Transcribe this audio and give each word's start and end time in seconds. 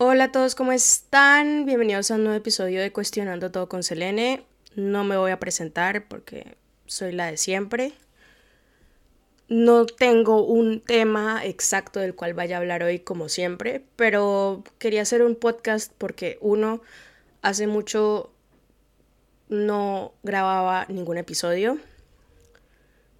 Hola 0.00 0.24
a 0.24 0.32
todos, 0.32 0.54
¿cómo 0.54 0.70
están? 0.70 1.66
Bienvenidos 1.66 2.12
a 2.12 2.14
un 2.14 2.22
nuevo 2.22 2.38
episodio 2.38 2.80
de 2.80 2.92
Cuestionando 2.92 3.50
Todo 3.50 3.68
con 3.68 3.82
Selene. 3.82 4.44
No 4.76 5.02
me 5.02 5.16
voy 5.16 5.32
a 5.32 5.40
presentar 5.40 6.06
porque 6.06 6.56
soy 6.86 7.10
la 7.10 7.26
de 7.26 7.36
siempre. 7.36 7.94
No 9.48 9.86
tengo 9.86 10.44
un 10.44 10.80
tema 10.80 11.44
exacto 11.44 11.98
del 11.98 12.14
cual 12.14 12.32
vaya 12.32 12.54
a 12.54 12.60
hablar 12.60 12.84
hoy 12.84 13.00
como 13.00 13.28
siempre, 13.28 13.82
pero 13.96 14.62
quería 14.78 15.02
hacer 15.02 15.20
un 15.20 15.34
podcast 15.34 15.92
porque 15.98 16.38
uno, 16.40 16.80
hace 17.42 17.66
mucho 17.66 18.30
no 19.48 20.12
grababa 20.22 20.86
ningún 20.88 21.18
episodio. 21.18 21.76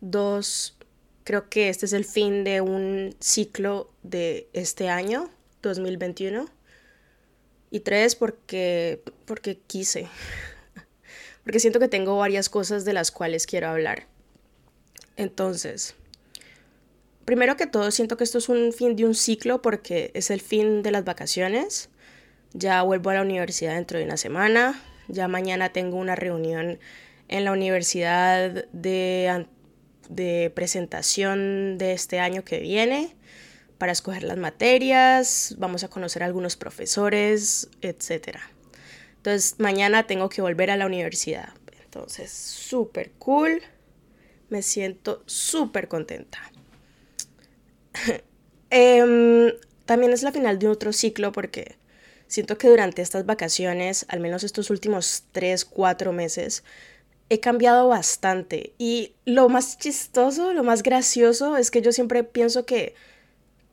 Dos, 0.00 0.76
creo 1.24 1.48
que 1.48 1.70
este 1.70 1.86
es 1.86 1.92
el 1.92 2.04
fin 2.04 2.45
de 2.45 2.60
un 2.60 3.16
ciclo 3.18 3.90
de 4.04 4.48
este 4.52 4.88
año, 4.88 5.29
2021. 5.62 6.56
Y 7.71 7.80
tres, 7.80 8.15
porque, 8.15 9.02
porque 9.27 9.59
quise. 9.66 10.09
porque 11.45 11.61
siento 11.61 11.80
que 11.80 11.88
tengo 11.88 12.16
varias 12.16 12.48
cosas 12.48 12.84
de 12.84 12.92
las 12.92 13.11
cuales 13.11 13.47
quiero 13.47 13.69
hablar. 13.69 14.06
Entonces, 15.16 15.95
primero 17.25 17.56
que 17.56 17.66
todo, 17.66 17.91
siento 17.91 18.16
que 18.16 18.25
esto 18.25 18.39
es 18.39 18.48
un 18.48 18.73
fin 18.73 18.97
de 18.97 19.05
un 19.05 19.15
ciclo 19.15 19.61
porque 19.61 20.11
es 20.15 20.30
el 20.30 20.41
fin 20.41 20.83
de 20.83 20.92
las 20.92 21.05
vacaciones. 21.05 21.91
Ya 22.55 22.83
vuelvo 22.83 23.11
a 23.11 23.15
la 23.15 23.23
universidad 23.23 23.75
dentro 23.75 23.98
de 23.98 24.05
una 24.05 24.16
semana. 24.16 24.83
Ya 25.09 25.28
mañana 25.28 25.73
tengo 25.73 25.98
una 25.98 26.14
reunión 26.16 26.78
en 27.28 27.45
la 27.45 27.53
universidad 27.53 28.66
de, 28.73 29.47
de 30.09 30.53
presentación 30.55 31.77
de 31.77 31.92
este 31.92 32.20
año 32.20 32.45
que 32.45 32.61
viene 32.61 33.17
para 33.78 33.92
escoger 33.92 34.24
las 34.24 34.37
materias, 34.37 35.55
vamos 35.59 35.84
a 35.84 35.88
conocer 35.88 36.23
a 36.23 36.27
algunos 36.27 36.56
profesores, 36.56 37.69
etc. 37.80 38.38
Entonces, 39.16 39.55
mañana 39.59 40.06
tengo 40.06 40.28
que 40.28 40.42
volver 40.42 40.70
a 40.70 40.77
la 40.77 40.86
universidad. 40.86 41.50
Entonces, 41.84 42.30
súper 42.30 43.12
cool. 43.19 43.62
Me 44.50 44.62
siento 44.62 45.22
súper 45.27 45.88
contenta. 45.88 46.38
Em, 48.70 49.50
también 49.86 50.12
es 50.12 50.22
la 50.22 50.31
final 50.31 50.58
de 50.58 50.69
otro 50.69 50.92
ciclo 50.92 51.33
porque 51.33 51.78
siento 52.27 52.58
que 52.58 52.69
durante 52.69 53.00
estas 53.00 53.25
vacaciones, 53.25 54.05
al 54.10 54.20
menos 54.20 54.44
estos 54.44 54.69
últimos 54.69 55.25
3, 55.33 55.64
4 55.64 56.12
meses, 56.12 56.64
he 57.31 57.41
cambiado 57.41 57.88
bastante. 57.88 58.75
Y 58.77 59.14
lo 59.25 59.48
más 59.48 59.78
chistoso, 59.78 60.53
lo 60.53 60.64
más 60.64 60.83
gracioso 60.83 61.56
es 61.56 61.70
que 61.70 61.81
yo 61.81 61.92
siempre 61.92 62.25
pienso 62.25 62.66
que 62.66 62.94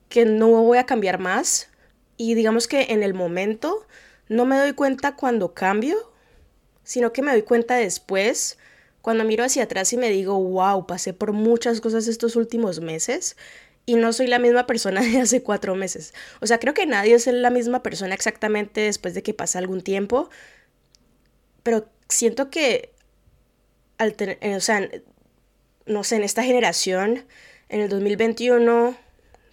que 0.09 0.25
no 0.25 0.47
voy 0.47 0.77
a 0.77 0.85
cambiar 0.85 1.19
más 1.19 1.69
y 2.17 2.33
digamos 2.35 2.67
que 2.67 2.87
en 2.89 3.03
el 3.03 3.13
momento 3.13 3.85
no 4.27 4.45
me 4.45 4.57
doy 4.57 4.73
cuenta 4.73 5.15
cuando 5.15 5.53
cambio, 5.53 6.11
sino 6.83 7.13
que 7.13 7.21
me 7.21 7.31
doy 7.31 7.43
cuenta 7.43 7.75
después, 7.75 8.57
cuando 9.01 9.23
miro 9.23 9.43
hacia 9.43 9.63
atrás 9.63 9.91
y 9.93 9.97
me 9.97 10.09
digo, 10.09 10.39
wow, 10.39 10.87
pasé 10.87 11.13
por 11.13 11.31
muchas 11.31 11.81
cosas 11.81 12.07
estos 12.07 12.35
últimos 12.35 12.79
meses 12.79 13.35
y 13.85 13.95
no 13.95 14.13
soy 14.13 14.27
la 14.27 14.39
misma 14.39 14.65
persona 14.65 15.01
de 15.01 15.19
hace 15.21 15.43
cuatro 15.43 15.75
meses. 15.75 16.13
O 16.41 16.47
sea, 16.47 16.59
creo 16.59 16.73
que 16.73 16.85
nadie 16.85 17.15
es 17.15 17.27
la 17.27 17.49
misma 17.49 17.83
persona 17.83 18.15
exactamente 18.15 18.81
después 18.81 19.13
de 19.13 19.23
que 19.23 19.33
pasa 19.33 19.59
algún 19.59 19.81
tiempo, 19.81 20.29
pero 21.63 21.87
siento 22.09 22.49
que, 22.49 22.93
al 23.97 24.15
o 24.55 24.59
sea, 24.59 24.89
no 25.85 26.03
sé, 26.03 26.15
en 26.15 26.23
esta 26.23 26.43
generación, 26.43 27.25
en 27.69 27.81
el 27.81 27.89
2021, 27.89 28.95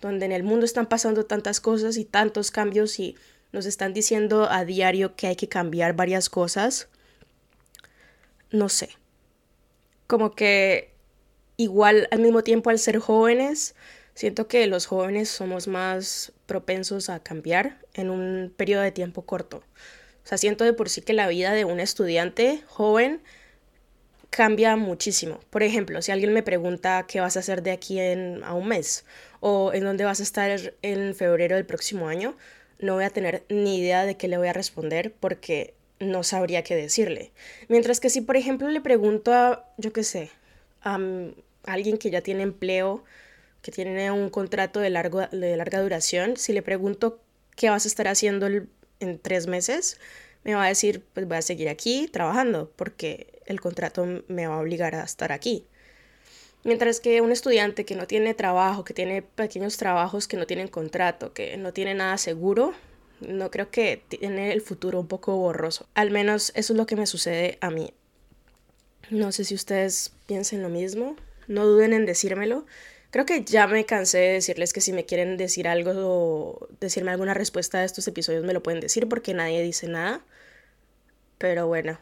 donde 0.02 0.26
en 0.26 0.32
el 0.32 0.42
mundo 0.42 0.66
están 0.66 0.86
pasando 0.86 1.24
tantas 1.24 1.60
cosas 1.60 1.96
y 1.96 2.04
tantos 2.04 2.50
cambios 2.50 2.98
y 2.98 3.16
nos 3.52 3.64
están 3.64 3.94
diciendo 3.94 4.50
a 4.50 4.64
diario 4.64 5.14
que 5.14 5.28
hay 5.28 5.36
que 5.36 5.48
cambiar 5.48 5.94
varias 5.94 6.28
cosas, 6.28 6.88
no 8.50 8.68
sé. 8.68 8.90
Como 10.06 10.34
que 10.34 10.92
igual 11.56 12.08
al 12.10 12.20
mismo 12.20 12.42
tiempo 12.42 12.68
al 12.68 12.78
ser 12.78 12.98
jóvenes, 12.98 13.74
siento 14.14 14.48
que 14.48 14.66
los 14.66 14.86
jóvenes 14.86 15.28
somos 15.28 15.68
más 15.68 16.32
propensos 16.46 17.08
a 17.08 17.20
cambiar 17.20 17.78
en 17.94 18.10
un 18.10 18.52
periodo 18.54 18.82
de 18.82 18.92
tiempo 18.92 19.22
corto. 19.22 19.58
O 20.24 20.26
sea, 20.26 20.36
siento 20.36 20.64
de 20.64 20.72
por 20.72 20.88
sí 20.88 21.00
que 21.02 21.12
la 21.12 21.28
vida 21.28 21.52
de 21.52 21.64
un 21.64 21.80
estudiante 21.80 22.62
joven 22.66 23.22
cambia 24.32 24.76
muchísimo. 24.76 25.40
Por 25.50 25.62
ejemplo, 25.62 26.00
si 26.00 26.10
alguien 26.10 26.32
me 26.32 26.42
pregunta 26.42 27.04
qué 27.06 27.20
vas 27.20 27.36
a 27.36 27.40
hacer 27.40 27.62
de 27.62 27.70
aquí 27.70 28.00
a 28.00 28.54
un 28.54 28.66
mes 28.66 29.04
o 29.40 29.74
en 29.74 29.84
dónde 29.84 30.04
vas 30.04 30.20
a 30.20 30.22
estar 30.22 30.74
en 30.80 31.14
febrero 31.14 31.56
del 31.56 31.66
próximo 31.66 32.08
año, 32.08 32.34
no 32.78 32.94
voy 32.94 33.04
a 33.04 33.10
tener 33.10 33.44
ni 33.50 33.78
idea 33.78 34.06
de 34.06 34.16
qué 34.16 34.28
le 34.28 34.38
voy 34.38 34.48
a 34.48 34.54
responder 34.54 35.12
porque 35.20 35.74
no 36.00 36.22
sabría 36.22 36.64
qué 36.64 36.74
decirle. 36.74 37.30
Mientras 37.68 38.00
que 38.00 38.08
si, 38.08 38.22
por 38.22 38.38
ejemplo, 38.38 38.70
le 38.70 38.80
pregunto 38.80 39.34
a, 39.34 39.68
yo 39.76 39.92
qué 39.92 40.02
sé, 40.02 40.30
a, 40.80 40.98
alguien 41.64 41.98
que 41.98 42.10
ya 42.10 42.22
tiene 42.22 42.42
empleo, 42.42 43.04
que 43.60 43.70
tiene 43.70 44.10
un 44.10 44.30
contrato 44.30 44.80
de, 44.80 44.88
largo, 44.88 45.26
de 45.26 45.58
larga 45.58 45.82
duración, 45.82 46.38
si 46.38 46.54
le 46.54 46.62
pregunto 46.62 47.20
qué 47.54 47.68
vas 47.68 47.84
a 47.84 47.88
estar 47.88 48.08
haciendo 48.08 48.46
en 48.46 49.18
tres 49.18 49.46
meses, 49.46 49.98
me 50.42 50.54
va 50.54 50.64
a 50.64 50.68
decir, 50.68 51.04
pues 51.12 51.28
voy 51.28 51.36
a 51.36 51.42
seguir 51.42 51.68
aquí 51.68 52.08
trabajando 52.10 52.72
porque 52.76 53.41
el 53.46 53.60
contrato 53.60 54.06
me 54.28 54.46
va 54.46 54.56
a 54.56 54.60
obligar 54.60 54.94
a 54.94 55.04
estar 55.04 55.32
aquí. 55.32 55.66
Mientras 56.64 57.00
que 57.00 57.20
un 57.20 57.32
estudiante 57.32 57.84
que 57.84 57.96
no 57.96 58.06
tiene 58.06 58.34
trabajo, 58.34 58.84
que 58.84 58.94
tiene 58.94 59.22
pequeños 59.22 59.76
trabajos 59.76 60.28
que 60.28 60.36
no 60.36 60.46
tienen 60.46 60.68
contrato, 60.68 61.32
que 61.32 61.56
no 61.56 61.72
tiene 61.72 61.94
nada 61.94 62.18
seguro, 62.18 62.72
no 63.20 63.50
creo 63.50 63.70
que 63.70 64.02
tiene 64.08 64.52
el 64.52 64.60
futuro 64.60 65.00
un 65.00 65.08
poco 65.08 65.36
borroso. 65.36 65.88
Al 65.94 66.10
menos 66.10 66.52
eso 66.54 66.72
es 66.72 66.76
lo 66.76 66.86
que 66.86 66.96
me 66.96 67.06
sucede 67.06 67.58
a 67.60 67.70
mí. 67.70 67.92
No 69.10 69.32
sé 69.32 69.44
si 69.44 69.54
ustedes 69.54 70.12
piensen 70.26 70.62
lo 70.62 70.68
mismo, 70.68 71.16
no 71.48 71.66
duden 71.66 71.92
en 71.92 72.06
decírmelo. 72.06 72.64
Creo 73.10 73.26
que 73.26 73.44
ya 73.44 73.66
me 73.66 73.84
cansé 73.84 74.18
de 74.18 74.32
decirles 74.34 74.72
que 74.72 74.80
si 74.80 74.92
me 74.92 75.04
quieren 75.04 75.36
decir 75.36 75.68
algo 75.68 75.92
o 75.96 76.68
decirme 76.80 77.10
alguna 77.10 77.34
respuesta 77.34 77.78
a 77.78 77.84
estos 77.84 78.06
episodios 78.08 78.44
me 78.44 78.54
lo 78.54 78.62
pueden 78.62 78.80
decir 78.80 79.08
porque 79.08 79.34
nadie 79.34 79.62
dice 79.62 79.88
nada. 79.88 80.24
Pero 81.38 81.66
bueno, 81.66 81.98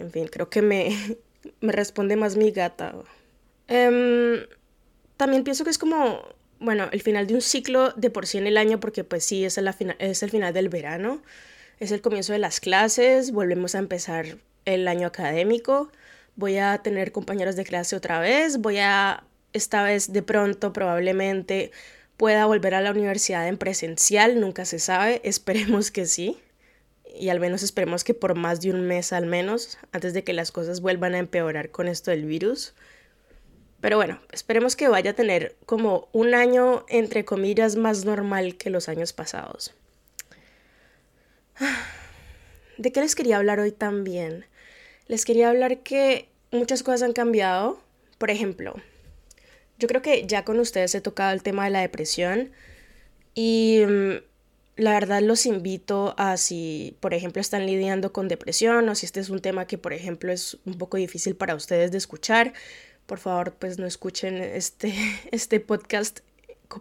en 0.00 0.10
fin, 0.10 0.26
creo 0.26 0.50
que 0.50 0.62
me, 0.62 1.18
me 1.60 1.72
responde 1.72 2.16
más 2.16 2.36
mi 2.36 2.50
gata. 2.50 2.94
Em, 3.68 4.46
también 5.16 5.44
pienso 5.44 5.64
que 5.64 5.70
es 5.70 5.78
como, 5.78 6.22
bueno, 6.58 6.88
el 6.92 7.02
final 7.02 7.26
de 7.26 7.34
un 7.34 7.42
ciclo 7.42 7.92
de 7.92 8.10
por 8.10 8.26
sí 8.26 8.38
en 8.38 8.46
el 8.46 8.56
año, 8.56 8.80
porque 8.80 9.04
pues 9.04 9.24
sí, 9.24 9.44
es, 9.44 9.56
la 9.58 9.76
es 9.98 10.22
el 10.22 10.30
final 10.30 10.52
del 10.52 10.68
verano, 10.68 11.22
es 11.78 11.92
el 11.92 12.00
comienzo 12.00 12.32
de 12.32 12.38
las 12.38 12.60
clases, 12.60 13.32
volvemos 13.32 13.74
a 13.74 13.78
empezar 13.78 14.38
el 14.64 14.88
año 14.88 15.06
académico, 15.06 15.90
voy 16.36 16.58
a 16.58 16.78
tener 16.78 17.12
compañeros 17.12 17.56
de 17.56 17.64
clase 17.64 17.96
otra 17.96 18.20
vez, 18.20 18.58
voy 18.58 18.78
a, 18.78 19.24
esta 19.52 19.82
vez 19.82 20.12
de 20.12 20.22
pronto 20.22 20.72
probablemente 20.72 21.70
pueda 22.16 22.46
volver 22.46 22.74
a 22.74 22.80
la 22.80 22.90
universidad 22.90 23.48
en 23.48 23.56
presencial, 23.56 24.40
nunca 24.40 24.64
se 24.64 24.78
sabe, 24.78 25.20
esperemos 25.24 25.90
que 25.90 26.06
sí 26.06 26.38
y 27.18 27.28
al 27.28 27.40
menos 27.40 27.62
esperemos 27.62 28.04
que 28.04 28.14
por 28.14 28.34
más 28.34 28.60
de 28.60 28.70
un 28.70 28.86
mes 28.86 29.12
al 29.12 29.26
menos, 29.26 29.78
antes 29.92 30.14
de 30.14 30.24
que 30.24 30.32
las 30.32 30.52
cosas 30.52 30.80
vuelvan 30.80 31.14
a 31.14 31.18
empeorar 31.18 31.70
con 31.70 31.88
esto 31.88 32.10
del 32.10 32.24
virus. 32.24 32.74
Pero 33.80 33.96
bueno, 33.96 34.20
esperemos 34.30 34.76
que 34.76 34.88
vaya 34.88 35.12
a 35.12 35.14
tener 35.14 35.56
como 35.66 36.08
un 36.12 36.34
año, 36.34 36.84
entre 36.88 37.24
comillas, 37.24 37.76
más 37.76 38.04
normal 38.04 38.56
que 38.56 38.70
los 38.70 38.88
años 38.88 39.12
pasados. 39.12 39.74
¿De 42.78 42.92
qué 42.92 43.00
les 43.00 43.14
quería 43.14 43.36
hablar 43.36 43.60
hoy 43.60 43.72
también? 43.72 44.44
Les 45.06 45.24
quería 45.24 45.48
hablar 45.50 45.78
que 45.78 46.28
muchas 46.50 46.82
cosas 46.82 47.02
han 47.02 47.12
cambiado. 47.12 47.80
Por 48.18 48.30
ejemplo, 48.30 48.74
yo 49.78 49.88
creo 49.88 50.02
que 50.02 50.26
ya 50.26 50.44
con 50.44 50.60
ustedes 50.60 50.94
he 50.94 51.00
tocado 51.00 51.32
el 51.32 51.42
tema 51.42 51.64
de 51.64 51.70
la 51.70 51.80
depresión 51.80 52.52
y 53.34 53.82
mm, 53.86 54.29
la 54.80 54.92
verdad 54.92 55.20
los 55.20 55.46
invito 55.46 56.14
a 56.16 56.36
si, 56.36 56.96
por 57.00 57.12
ejemplo, 57.14 57.40
están 57.40 57.66
lidiando 57.66 58.12
con 58.12 58.28
depresión 58.28 58.88
o 58.88 58.94
si 58.94 59.06
este 59.06 59.20
es 59.20 59.28
un 59.28 59.40
tema 59.40 59.66
que, 59.66 59.78
por 59.78 59.92
ejemplo, 59.92 60.32
es 60.32 60.58
un 60.64 60.78
poco 60.78 60.96
difícil 60.96 61.36
para 61.36 61.54
ustedes 61.54 61.92
de 61.92 61.98
escuchar, 61.98 62.54
por 63.06 63.18
favor, 63.18 63.54
pues 63.58 63.78
no 63.78 63.86
escuchen 63.86 64.36
este, 64.38 64.94
este 65.32 65.60
podcast 65.60 66.20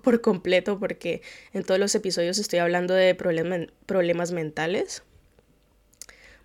por 0.01 0.21
completo 0.21 0.79
porque 0.79 1.21
en 1.51 1.63
todos 1.63 1.79
los 1.79 1.93
episodios 1.95 2.37
estoy 2.37 2.59
hablando 2.59 2.93
de 2.93 3.15
problemas 3.15 4.31
mentales. 4.31 5.03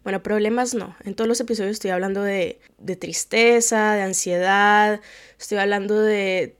Bueno, 0.03 0.23
problemas 0.23 0.75
no. 0.75 0.97
En 1.05 1.15
todos 1.15 1.29
los 1.29 1.41
episodios 1.41 1.73
estoy 1.73 1.91
hablando 1.91 2.23
de, 2.23 2.59
de 2.79 2.97
tristeza, 2.97 3.95
de 3.95 4.03
ansiedad, 4.03 5.01
estoy 5.39 5.59
hablando 5.59 6.01
de 6.01 6.57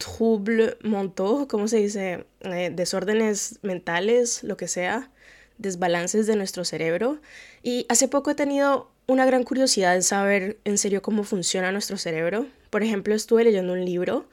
trouble 0.00 0.76
mentaux, 0.82 1.46
¿cómo 1.46 1.68
se 1.68 1.76
dice? 1.76 2.26
Eh, 2.40 2.72
desórdenes 2.74 3.60
mentales, 3.62 4.42
lo 4.42 4.56
que 4.56 4.66
sea, 4.66 5.10
desbalances 5.58 6.26
de 6.26 6.34
nuestro 6.34 6.64
cerebro. 6.64 7.20
Y 7.62 7.86
hace 7.88 8.08
poco 8.08 8.32
he 8.32 8.34
tenido 8.34 8.90
una 9.06 9.26
gran 9.26 9.44
curiosidad 9.44 9.94
en 9.94 10.02
saber 10.02 10.58
en 10.64 10.78
serio 10.78 11.02
cómo 11.02 11.22
funciona 11.22 11.70
nuestro 11.70 11.96
cerebro. 11.96 12.46
Por 12.70 12.82
ejemplo, 12.82 13.14
estuve 13.14 13.44
leyendo 13.44 13.72
un 13.72 13.84
libro 13.84 14.28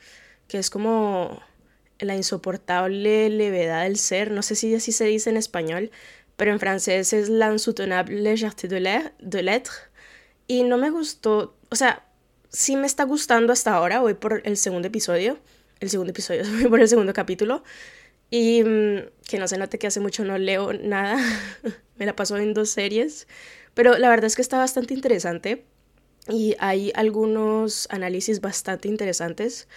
que 0.47 0.57
es 0.57 0.69
como 0.69 1.41
la 1.99 2.15
insoportable 2.15 3.29
levedad 3.29 3.83
del 3.83 3.97
ser, 3.97 4.31
no 4.31 4.41
sé 4.41 4.55
si 4.55 4.73
así 4.73 4.91
se 4.91 5.05
dice 5.05 5.29
en 5.29 5.37
español, 5.37 5.91
pero 6.35 6.51
en 6.51 6.59
francés 6.59 7.11
es 7.13 7.29
l'insoutenable 7.29 8.21
légèreté 8.21 8.67
de 8.67 9.41
l'être. 9.41 9.71
Y 10.47 10.63
no 10.63 10.77
me 10.77 10.89
gustó, 10.91 11.57
o 11.69 11.75
sea, 11.75 12.05
sí 12.49 12.75
me 12.75 12.87
está 12.87 13.03
gustando 13.03 13.51
hasta 13.51 13.73
ahora, 13.73 13.99
voy 13.99 14.13
por 14.13 14.41
el 14.45 14.57
segundo 14.57 14.87
episodio, 14.87 15.39
el 15.79 15.89
segundo 15.89 16.11
episodio, 16.11 16.43
por 16.69 16.79
el 16.79 16.87
segundo 16.87 17.13
capítulo, 17.13 17.63
y 18.29 18.63
mm, 18.63 18.97
que 19.27 19.39
no 19.39 19.47
se 19.47 19.57
note 19.57 19.79
que 19.79 19.87
hace 19.87 19.99
mucho 19.99 20.23
no 20.25 20.37
leo 20.37 20.73
nada, 20.73 21.17
me 21.97 22.05
la 22.05 22.15
paso 22.15 22.37
en 22.37 22.53
dos 22.53 22.69
series, 22.69 23.27
pero 23.73 23.97
la 23.97 24.09
verdad 24.09 24.25
es 24.25 24.35
que 24.35 24.41
está 24.41 24.57
bastante 24.57 24.93
interesante. 24.93 25.63
Y 26.29 26.55
hay 26.59 26.91
algunos 26.95 27.87
análisis 27.89 28.41
bastante 28.41 28.89
interesantes. 28.89 29.67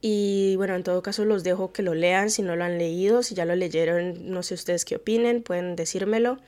Y 0.00 0.54
bueno, 0.56 0.74
en 0.74 0.82
todo 0.82 1.02
caso 1.02 1.24
los 1.24 1.44
dejo 1.44 1.72
que 1.72 1.82
lo 1.82 1.94
lean 1.94 2.30
si 2.30 2.42
no 2.42 2.56
lo 2.56 2.64
han 2.64 2.78
leído, 2.78 3.22
si 3.22 3.34
ya 3.34 3.44
lo 3.44 3.54
leyeron, 3.54 4.30
no 4.30 4.42
sé 4.42 4.54
ustedes 4.54 4.84
qué 4.84 4.96
opinen, 4.96 5.42
pueden 5.42 5.76
decírmelo 5.76 6.38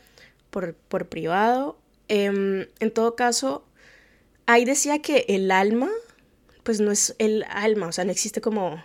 por, 0.50 0.74
por 0.74 1.08
privado. 1.08 1.78
Em, 2.08 2.66
en 2.80 2.90
todo 2.90 3.16
caso, 3.16 3.64
ahí 4.46 4.64
decía 4.64 5.00
que 5.00 5.24
el 5.28 5.50
alma, 5.50 5.90
pues 6.64 6.80
no 6.80 6.90
es 6.90 7.14
el 7.18 7.44
alma, 7.48 7.86
o 7.86 7.92
sea, 7.92 8.04
no 8.04 8.10
existe 8.10 8.40
como, 8.40 8.82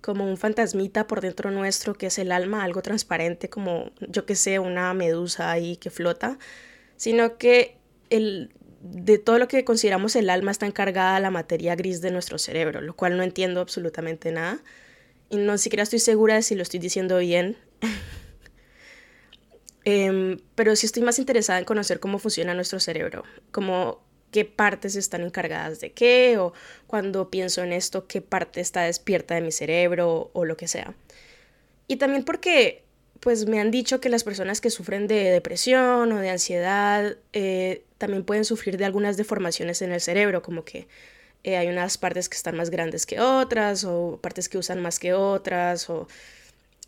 como 0.00 0.24
un 0.28 0.36
fantasmita 0.36 1.06
por 1.08 1.20
dentro 1.20 1.50
nuestro 1.50 1.94
que 1.94 2.06
es 2.06 2.18
el 2.18 2.30
alma, 2.30 2.62
algo 2.62 2.82
transparente 2.82 3.50
como, 3.50 3.90
yo 4.00 4.24
que 4.26 4.36
sé, 4.36 4.60
una 4.60 4.94
medusa 4.94 5.50
ahí 5.50 5.76
que 5.76 5.90
flota, 5.90 6.38
sino 6.96 7.38
que 7.38 7.78
el, 8.10 8.54
de 8.80 9.18
todo 9.18 9.38
lo 9.38 9.48
que 9.48 9.64
consideramos 9.64 10.14
el 10.16 10.30
alma 10.30 10.50
está 10.50 10.66
encargada 10.66 11.18
la 11.18 11.30
materia 11.30 11.74
gris 11.74 12.00
de 12.00 12.10
nuestro 12.10 12.38
cerebro, 12.38 12.80
lo 12.80 12.94
cual 12.94 13.16
no 13.16 13.22
entiendo 13.22 13.60
absolutamente 13.60 14.30
nada. 14.30 14.60
Y 15.28 15.38
no 15.38 15.58
siquiera 15.58 15.82
estoy 15.82 15.98
segura 15.98 16.34
de 16.36 16.42
si 16.42 16.54
lo 16.54 16.62
estoy 16.62 16.78
diciendo 16.78 17.18
bien. 17.18 17.56
Em, 19.88 20.40
pero 20.56 20.74
sí 20.74 20.84
estoy 20.84 21.04
más 21.04 21.20
interesada 21.20 21.60
en 21.60 21.64
conocer 21.64 22.00
cómo 22.00 22.18
funciona 22.18 22.54
nuestro 22.54 22.80
cerebro, 22.80 23.22
como 23.52 24.04
qué 24.36 24.44
partes 24.44 24.96
están 24.96 25.22
encargadas 25.22 25.80
de 25.80 25.92
qué, 25.92 26.36
o 26.36 26.52
cuando 26.86 27.30
pienso 27.30 27.62
en 27.62 27.72
esto, 27.72 28.06
qué 28.06 28.20
parte 28.20 28.60
está 28.60 28.82
despierta 28.82 29.34
de 29.34 29.40
mi 29.40 29.50
cerebro, 29.50 30.30
o 30.34 30.44
lo 30.44 30.58
que 30.58 30.68
sea. 30.68 30.94
Y 31.88 31.96
también 31.96 32.22
porque 32.22 32.82
pues 33.20 33.46
me 33.46 33.60
han 33.60 33.70
dicho 33.70 33.98
que 33.98 34.10
las 34.10 34.24
personas 34.24 34.60
que 34.60 34.68
sufren 34.68 35.06
de 35.06 35.30
depresión 35.30 36.12
o 36.12 36.18
de 36.18 36.28
ansiedad 36.28 37.16
eh, 37.32 37.84
también 37.96 38.24
pueden 38.24 38.44
sufrir 38.44 38.76
de 38.76 38.84
algunas 38.84 39.16
deformaciones 39.16 39.80
en 39.80 39.90
el 39.90 40.02
cerebro, 40.02 40.42
como 40.42 40.66
que 40.66 40.86
eh, 41.42 41.56
hay 41.56 41.68
unas 41.68 41.96
partes 41.96 42.28
que 42.28 42.36
están 42.36 42.58
más 42.58 42.68
grandes 42.68 43.06
que 43.06 43.18
otras, 43.18 43.84
o 43.84 44.18
partes 44.20 44.50
que 44.50 44.58
usan 44.58 44.82
más 44.82 44.98
que 44.98 45.14
otras, 45.14 45.88
o 45.88 46.08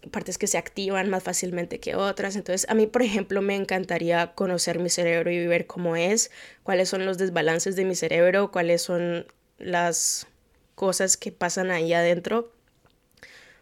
partes 0.09 0.39
que 0.39 0.47
se 0.47 0.59
activan 0.59 1.11
más 1.11 1.23
fácilmente 1.23 1.81
que 1.81 1.95
otras. 1.95 2.37
Entonces, 2.37 2.69
a 2.69 2.75
mí, 2.75 2.87
por 2.87 3.03
ejemplo, 3.03 3.43
me 3.43 3.57
encantaría 3.57 4.35
conocer 4.35 4.79
mi 4.79 4.91
cerebro 4.91 5.31
y 5.31 5.47
ver 5.47 5.67
cómo 5.67 5.97
es, 5.97 6.31
cuáles 6.63 6.89
son 6.89 7.07
los 7.07 7.19
desbalances 7.19 7.77
de 7.77 7.85
mi 7.85 7.95
cerebro, 7.95 8.51
cuáles 8.51 8.83
son 8.83 9.27
las 9.59 10.27
cosas 10.75 11.17
que 11.17 11.33
pasan 11.33 11.71
ahí 11.71 11.93
adentro, 11.93 12.53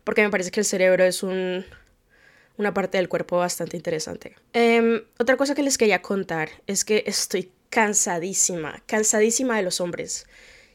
porque 0.04 0.22
me 0.22 0.30
parece 0.30 0.50
que 0.50 0.60
el 0.60 0.66
cerebro 0.66 1.04
es 1.04 1.22
un 1.22 1.64
una 2.58 2.72
parte 2.72 2.98
del 2.98 3.08
cuerpo 3.08 3.38
bastante 3.38 3.76
interesante. 3.76 4.36
Em, 4.52 5.02
otra 5.18 5.36
cosa 5.36 5.54
que 5.54 5.62
les 5.62 5.78
quería 5.78 6.02
contar 6.02 6.48
es 6.66 6.84
que 6.84 7.04
estoy 7.06 7.52
cansadísima, 7.70 8.82
cansadísima 8.86 9.56
de 9.56 9.62
los 9.62 9.80
hombres. 9.80 10.26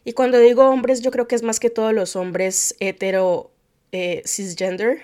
Y 0.03 0.13
cuando 0.13 0.39
digo 0.39 0.67
hombres, 0.69 1.01
yo 1.01 1.11
creo 1.11 1.27
que 1.27 1.35
es 1.35 1.43
más 1.43 1.59
que 1.59 1.69
todos 1.69 1.93
los 1.93 2.15
hombres 2.15 2.75
hetero 2.79 3.51
eh, 3.91 4.21
cisgender, 4.25 5.03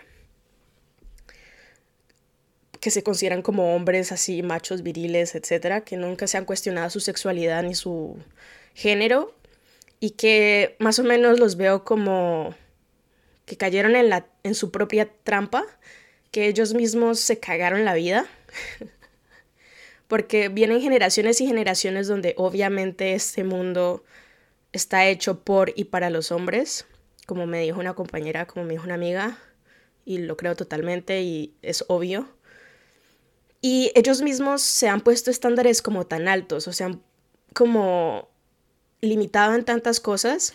que 2.80 2.92
se 2.92 3.04
consideran 3.04 3.42
como 3.42 3.76
hombres 3.76 4.12
así, 4.12 4.44
machos, 4.44 4.84
viriles, 4.84 5.36
etcétera, 5.36 5.82
que 5.82 5.98
nunca 5.98 6.28
se 6.28 6.38
han 6.38 6.46
cuestionado 6.46 6.90
su 6.90 7.00
sexualidad 7.00 7.64
ni 7.64 7.76
su 7.76 8.18
género, 8.74 9.34
y 10.00 10.12
que 10.12 10.76
más 10.80 11.00
o 11.00 11.04
menos 11.04 11.40
los 11.40 11.58
veo 11.58 11.84
como 11.84 12.56
que 13.46 13.58
cayeron 13.58 13.96
en, 13.96 14.10
la, 14.10 14.28
en 14.44 14.56
su 14.56 14.72
propia 14.72 15.10
trampa 15.24 15.66
que 16.32 16.48
ellos 16.48 16.74
mismos 16.74 17.20
se 17.20 17.40
cagaron 17.40 17.86
la 17.86 17.94
vida. 17.94 18.28
Porque 20.08 20.50
vienen 20.50 20.82
generaciones 20.82 21.42
y 21.42 21.48
generaciones 21.48 22.08
donde 22.08 22.34
obviamente 22.38 23.14
este 23.14 23.44
mundo 23.44 24.04
está 24.72 25.08
hecho 25.08 25.42
por 25.42 25.74
y 25.76 25.86
para 25.86 26.10
los 26.10 26.32
hombres, 26.32 26.86
como 27.26 27.46
me 27.46 27.62
dijo 27.62 27.80
una 27.80 27.94
compañera, 27.94 28.46
como 28.46 28.66
me 28.66 28.74
dijo 28.74 28.86
una 28.86 28.94
amiga, 28.94 29.38
y 30.06 30.20
lo 30.20 30.38
creo 30.38 30.56
totalmente 30.56 31.22
y 31.22 31.56
es 31.62 31.84
obvio. 31.90 32.30
Y 33.62 33.92
ellos 33.96 34.22
mismos 34.22 34.62
se 34.62 34.88
han 34.88 35.02
puesto 35.02 35.32
estándares 35.32 35.82
como 35.82 36.06
tan 36.06 36.28
altos, 36.28 36.68
o 36.68 36.74
sea, 36.74 36.98
como 37.54 38.30
limitado 39.02 39.56
en 39.56 39.66
tantas 39.66 40.00
cosas, 40.00 40.54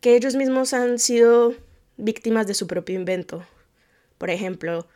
que 0.00 0.16
ellos 0.16 0.34
mismos 0.34 0.72
han 0.72 0.98
sido 0.98 1.54
víctimas 1.96 2.46
de 2.46 2.54
su 2.54 2.66
propio 2.66 2.96
invento. 2.96 3.44
Por 4.18 4.30
ejemplo, 4.30 4.86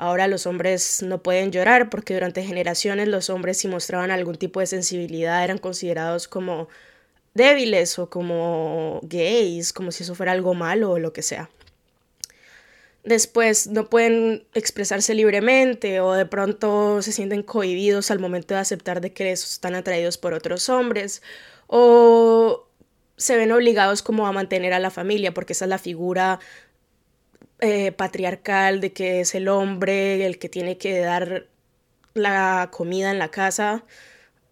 Ahora 0.00 0.28
los 0.28 0.46
hombres 0.46 1.02
no 1.02 1.24
pueden 1.24 1.50
llorar 1.50 1.90
porque 1.90 2.14
durante 2.14 2.44
generaciones 2.44 3.08
los 3.08 3.30
hombres 3.30 3.58
si 3.58 3.66
mostraban 3.66 4.12
algún 4.12 4.36
tipo 4.36 4.60
de 4.60 4.66
sensibilidad 4.68 5.42
eran 5.42 5.58
considerados 5.58 6.28
como 6.28 6.68
débiles 7.34 7.98
o 7.98 8.08
como 8.08 9.00
gays, 9.02 9.72
como 9.72 9.90
si 9.90 10.04
eso 10.04 10.14
fuera 10.14 10.30
algo 10.30 10.54
malo 10.54 10.92
o 10.92 10.98
lo 11.00 11.12
que 11.12 11.22
sea. 11.22 11.50
Después 13.04 13.68
no 13.68 13.88
pueden 13.88 14.46
expresarse 14.54 15.14
libremente 15.14 16.00
o 16.00 16.12
de 16.12 16.26
pronto 16.26 17.00
se 17.02 17.12
sienten 17.12 17.42
cohibidos 17.42 18.10
al 18.10 18.18
momento 18.18 18.54
de 18.54 18.60
aceptar 18.60 19.00
de 19.00 19.12
que 19.12 19.32
están 19.32 19.74
atraídos 19.74 20.18
por 20.18 20.34
otros 20.34 20.68
hombres 20.68 21.22
o 21.68 22.66
se 23.16 23.36
ven 23.36 23.52
obligados 23.52 24.02
como 24.02 24.26
a 24.26 24.32
mantener 24.32 24.72
a 24.72 24.78
la 24.78 24.90
familia 24.90 25.32
porque 25.32 25.54
esa 25.54 25.64
es 25.64 25.68
la 25.70 25.78
figura 25.78 26.38
eh, 27.60 27.92
patriarcal 27.92 28.80
de 28.80 28.92
que 28.92 29.20
es 29.20 29.34
el 29.34 29.48
hombre 29.48 30.26
el 30.26 30.38
que 30.38 30.48
tiene 30.48 30.76
que 30.78 31.00
dar 31.00 31.48
la 32.14 32.70
comida 32.72 33.10
en 33.10 33.18
la 33.18 33.30
casa, 33.30 33.84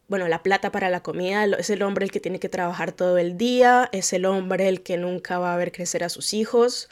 bueno, 0.08 0.28
la 0.28 0.42
plata 0.42 0.72
para 0.72 0.90
la 0.90 1.02
comida, 1.02 1.44
es 1.44 1.70
el 1.70 1.82
hombre 1.82 2.04
el 2.04 2.10
que 2.12 2.20
tiene 2.20 2.40
que 2.40 2.49
trabajar 2.49 2.92
todo 2.92 3.19
el 3.19 3.37
día, 3.37 3.88
es 3.92 4.12
el 4.12 4.25
hombre 4.25 4.69
el 4.69 4.82
que 4.82 4.96
nunca 4.96 5.38
va 5.38 5.54
a 5.54 5.56
ver 5.56 5.72
crecer 5.72 6.04
a 6.04 6.08
sus 6.08 6.32
hijos. 6.34 6.88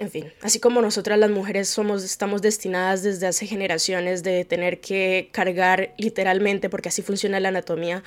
En 0.00 0.10
fin, 0.10 0.32
así 0.42 0.58
como 0.58 0.82
nosotras 0.82 1.18
las 1.18 1.30
mujeres 1.30 1.68
somos, 1.68 2.02
estamos 2.02 2.42
destinadas 2.42 3.04
desde 3.04 3.28
hace 3.28 3.46
generaciones 3.46 4.24
de 4.24 4.44
tener 4.44 4.80
que 4.80 5.28
cargar 5.30 5.94
literalmente, 5.98 6.68
porque 6.68 6.88
así 6.88 7.02
funciona 7.02 7.38
la 7.38 7.50
anatomía, 7.50 8.02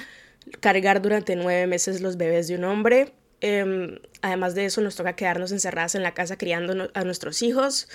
cargar 0.60 1.02
durante 1.02 1.38
nueve 1.38 1.68
meses 1.68 2.02
los 2.02 2.18
bebés 2.18 2.48
de 2.50 2.56
un 2.56 2.66
hombre, 2.66 3.14
Em, 3.46 4.00
además 4.22 4.56
de 4.56 4.64
eso, 4.64 4.80
nos 4.80 4.96
toca 4.96 5.18
quedarnos 5.18 5.52
encerradas 5.52 5.96
en 5.96 6.02
la 6.02 6.14
casa 6.14 6.38
criando 6.38 6.90
a 6.94 7.04
nuestros 7.04 7.42
hijos 7.42 7.90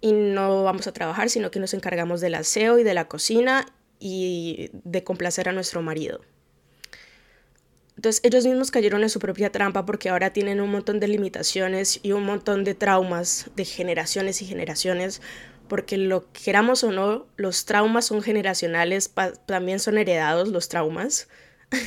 y 0.00 0.12
no 0.12 0.64
vamos 0.64 0.86
a 0.86 0.92
trabajar, 0.92 1.28
sino 1.28 1.50
que 1.50 1.60
nos 1.60 1.74
encargamos 1.74 2.22
del 2.22 2.34
aseo 2.34 2.78
y 2.78 2.84
de 2.84 2.94
la 2.94 3.06
cocina 3.06 3.66
y 4.00 4.70
de 4.72 5.04
complacer 5.04 5.46
a 5.50 5.52
nuestro 5.52 5.82
marido. 5.82 6.22
Entonces 8.04 8.20
ellos 8.22 8.44
mismos 8.44 8.70
cayeron 8.70 9.02
en 9.02 9.08
su 9.08 9.18
propia 9.18 9.50
trampa 9.50 9.86
porque 9.86 10.10
ahora 10.10 10.30
tienen 10.30 10.60
un 10.60 10.70
montón 10.70 11.00
de 11.00 11.08
limitaciones 11.08 12.00
y 12.02 12.12
un 12.12 12.22
montón 12.24 12.62
de 12.62 12.74
traumas 12.74 13.46
de 13.56 13.64
generaciones 13.64 14.42
y 14.42 14.44
generaciones, 14.44 15.22
porque 15.68 15.96
lo 15.96 16.30
queramos 16.32 16.84
o 16.84 16.92
no, 16.92 17.26
los 17.36 17.64
traumas 17.64 18.04
son 18.04 18.20
generacionales, 18.20 19.10
también 19.46 19.80
son 19.80 19.96
heredados 19.96 20.48
los 20.48 20.68
traumas. 20.68 21.28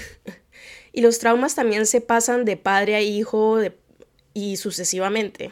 Y 0.92 1.02
los 1.02 1.20
traumas 1.20 1.54
también 1.54 1.86
se 1.86 2.02
pasan 2.02 2.44
de 2.44 2.58
padre 2.58 2.96
a 2.96 3.02
hijo 3.02 3.60
y 4.34 4.58
sucesivamente. 4.58 5.52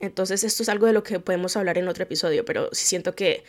Entonces 0.00 0.42
esto 0.42 0.64
es 0.64 0.68
algo 0.68 0.86
de 0.86 0.92
lo 0.92 1.04
que 1.04 1.20
podemos 1.20 1.56
hablar 1.56 1.78
en 1.78 1.86
otro 1.86 2.02
episodio, 2.02 2.44
pero 2.44 2.68
siento 2.72 3.14
que 3.14 3.44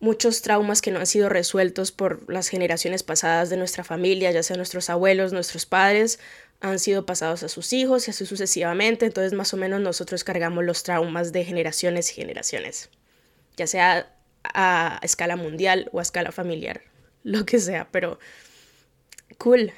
muchos 0.00 0.42
traumas 0.42 0.80
que 0.80 0.90
no 0.90 1.00
han 1.00 1.06
sido 1.06 1.28
resueltos 1.28 1.92
por 1.92 2.30
las 2.30 2.48
generaciones 2.48 3.02
pasadas 3.02 3.50
de 3.50 3.56
nuestra 3.56 3.84
familia, 3.84 4.30
ya 4.30 4.42
sea 4.42 4.56
nuestros 4.56 4.90
abuelos, 4.90 5.32
nuestros 5.32 5.66
padres, 5.66 6.20
han 6.60 6.78
sido 6.78 7.06
pasados 7.06 7.42
a 7.42 7.48
sus 7.48 7.72
hijos 7.72 8.06
y 8.06 8.10
así 8.10 8.26
sucesivamente. 8.26 9.06
Entonces 9.06 9.32
más 9.32 9.52
o 9.54 9.56
menos 9.56 9.80
nosotros 9.80 10.24
cargamos 10.24 10.64
los 10.64 10.82
traumas 10.82 11.32
de 11.32 11.44
generaciones 11.44 12.10
y 12.10 12.14
generaciones, 12.14 12.90
ya 13.56 13.66
sea 13.66 14.14
a 14.44 15.00
escala 15.02 15.36
mundial 15.36 15.88
o 15.92 15.98
a 15.98 16.02
escala 16.02 16.32
familiar, 16.32 16.82
lo 17.24 17.44
que 17.44 17.58
sea, 17.58 17.88
pero 17.90 18.18
cool. 19.38 19.72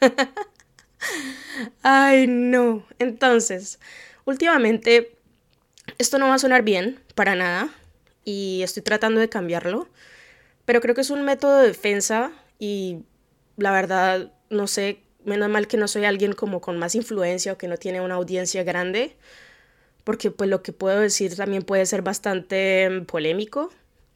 Ay, 1.82 2.26
no. 2.26 2.86
Entonces, 2.98 3.80
últimamente, 4.24 5.16
esto 5.98 6.18
no 6.18 6.28
va 6.28 6.34
a 6.34 6.38
sonar 6.38 6.62
bien, 6.62 7.00
para 7.14 7.34
nada, 7.34 7.70
y 8.30 8.62
estoy 8.62 8.82
tratando 8.82 9.20
de 9.20 9.28
cambiarlo, 9.28 9.88
pero 10.64 10.80
creo 10.80 10.94
que 10.94 11.00
es 11.00 11.10
un 11.10 11.22
método 11.22 11.58
de 11.58 11.68
defensa 11.68 12.30
y 12.58 13.00
la 13.56 13.72
verdad, 13.72 14.32
no 14.50 14.68
sé, 14.68 15.02
menos 15.24 15.50
mal 15.50 15.66
que 15.66 15.76
no 15.76 15.88
soy 15.88 16.04
alguien 16.04 16.32
como 16.32 16.60
con 16.60 16.78
más 16.78 16.94
influencia 16.94 17.52
o 17.52 17.58
que 17.58 17.66
no 17.66 17.76
tiene 17.76 18.00
una 18.00 18.14
audiencia 18.14 18.62
grande, 18.62 19.16
porque 20.04 20.30
pues 20.30 20.48
lo 20.48 20.62
que 20.62 20.72
puedo 20.72 21.00
decir 21.00 21.34
también 21.34 21.62
puede 21.62 21.84
ser 21.86 22.02
bastante 22.02 23.02
polémico, 23.08 23.72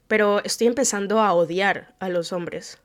pero 0.06 0.42
estoy 0.44 0.68
empezando 0.68 1.20
a 1.20 1.32
odiar 1.34 1.94
a 1.98 2.08
los 2.08 2.32
hombres. 2.32 2.78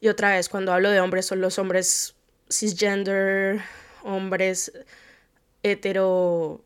Y 0.00 0.08
otra 0.08 0.30
vez, 0.30 0.48
cuando 0.48 0.72
hablo 0.72 0.90
de 0.90 1.00
hombres, 1.00 1.26
son 1.26 1.40
los 1.40 1.58
hombres 1.58 2.14
cisgender, 2.48 3.60
hombres 4.02 4.72
hetero 5.62 6.64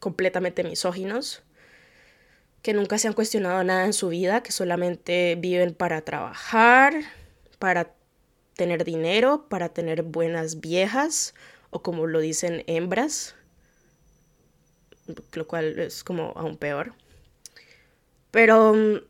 completamente 0.00 0.64
misóginos, 0.64 1.42
que 2.62 2.72
nunca 2.72 2.98
se 2.98 3.08
han 3.08 3.14
cuestionado 3.14 3.62
nada 3.64 3.84
en 3.84 3.92
su 3.92 4.08
vida, 4.08 4.42
que 4.42 4.52
solamente 4.52 5.36
viven 5.38 5.74
para 5.74 6.02
trabajar, 6.02 6.94
para 7.58 7.92
tener 8.54 8.84
dinero, 8.84 9.46
para 9.48 9.68
tener 9.68 10.04
buenas 10.04 10.60
viejas, 10.60 11.34
o 11.70 11.82
como 11.82 12.06
lo 12.06 12.20
dicen, 12.20 12.62
hembras, 12.68 13.34
lo 15.32 15.46
cual 15.46 15.78
es 15.78 16.04
como 16.04 16.32
aún 16.36 16.56
peor. 16.56 16.94
Pero 18.30 18.74
mm, 18.74 19.00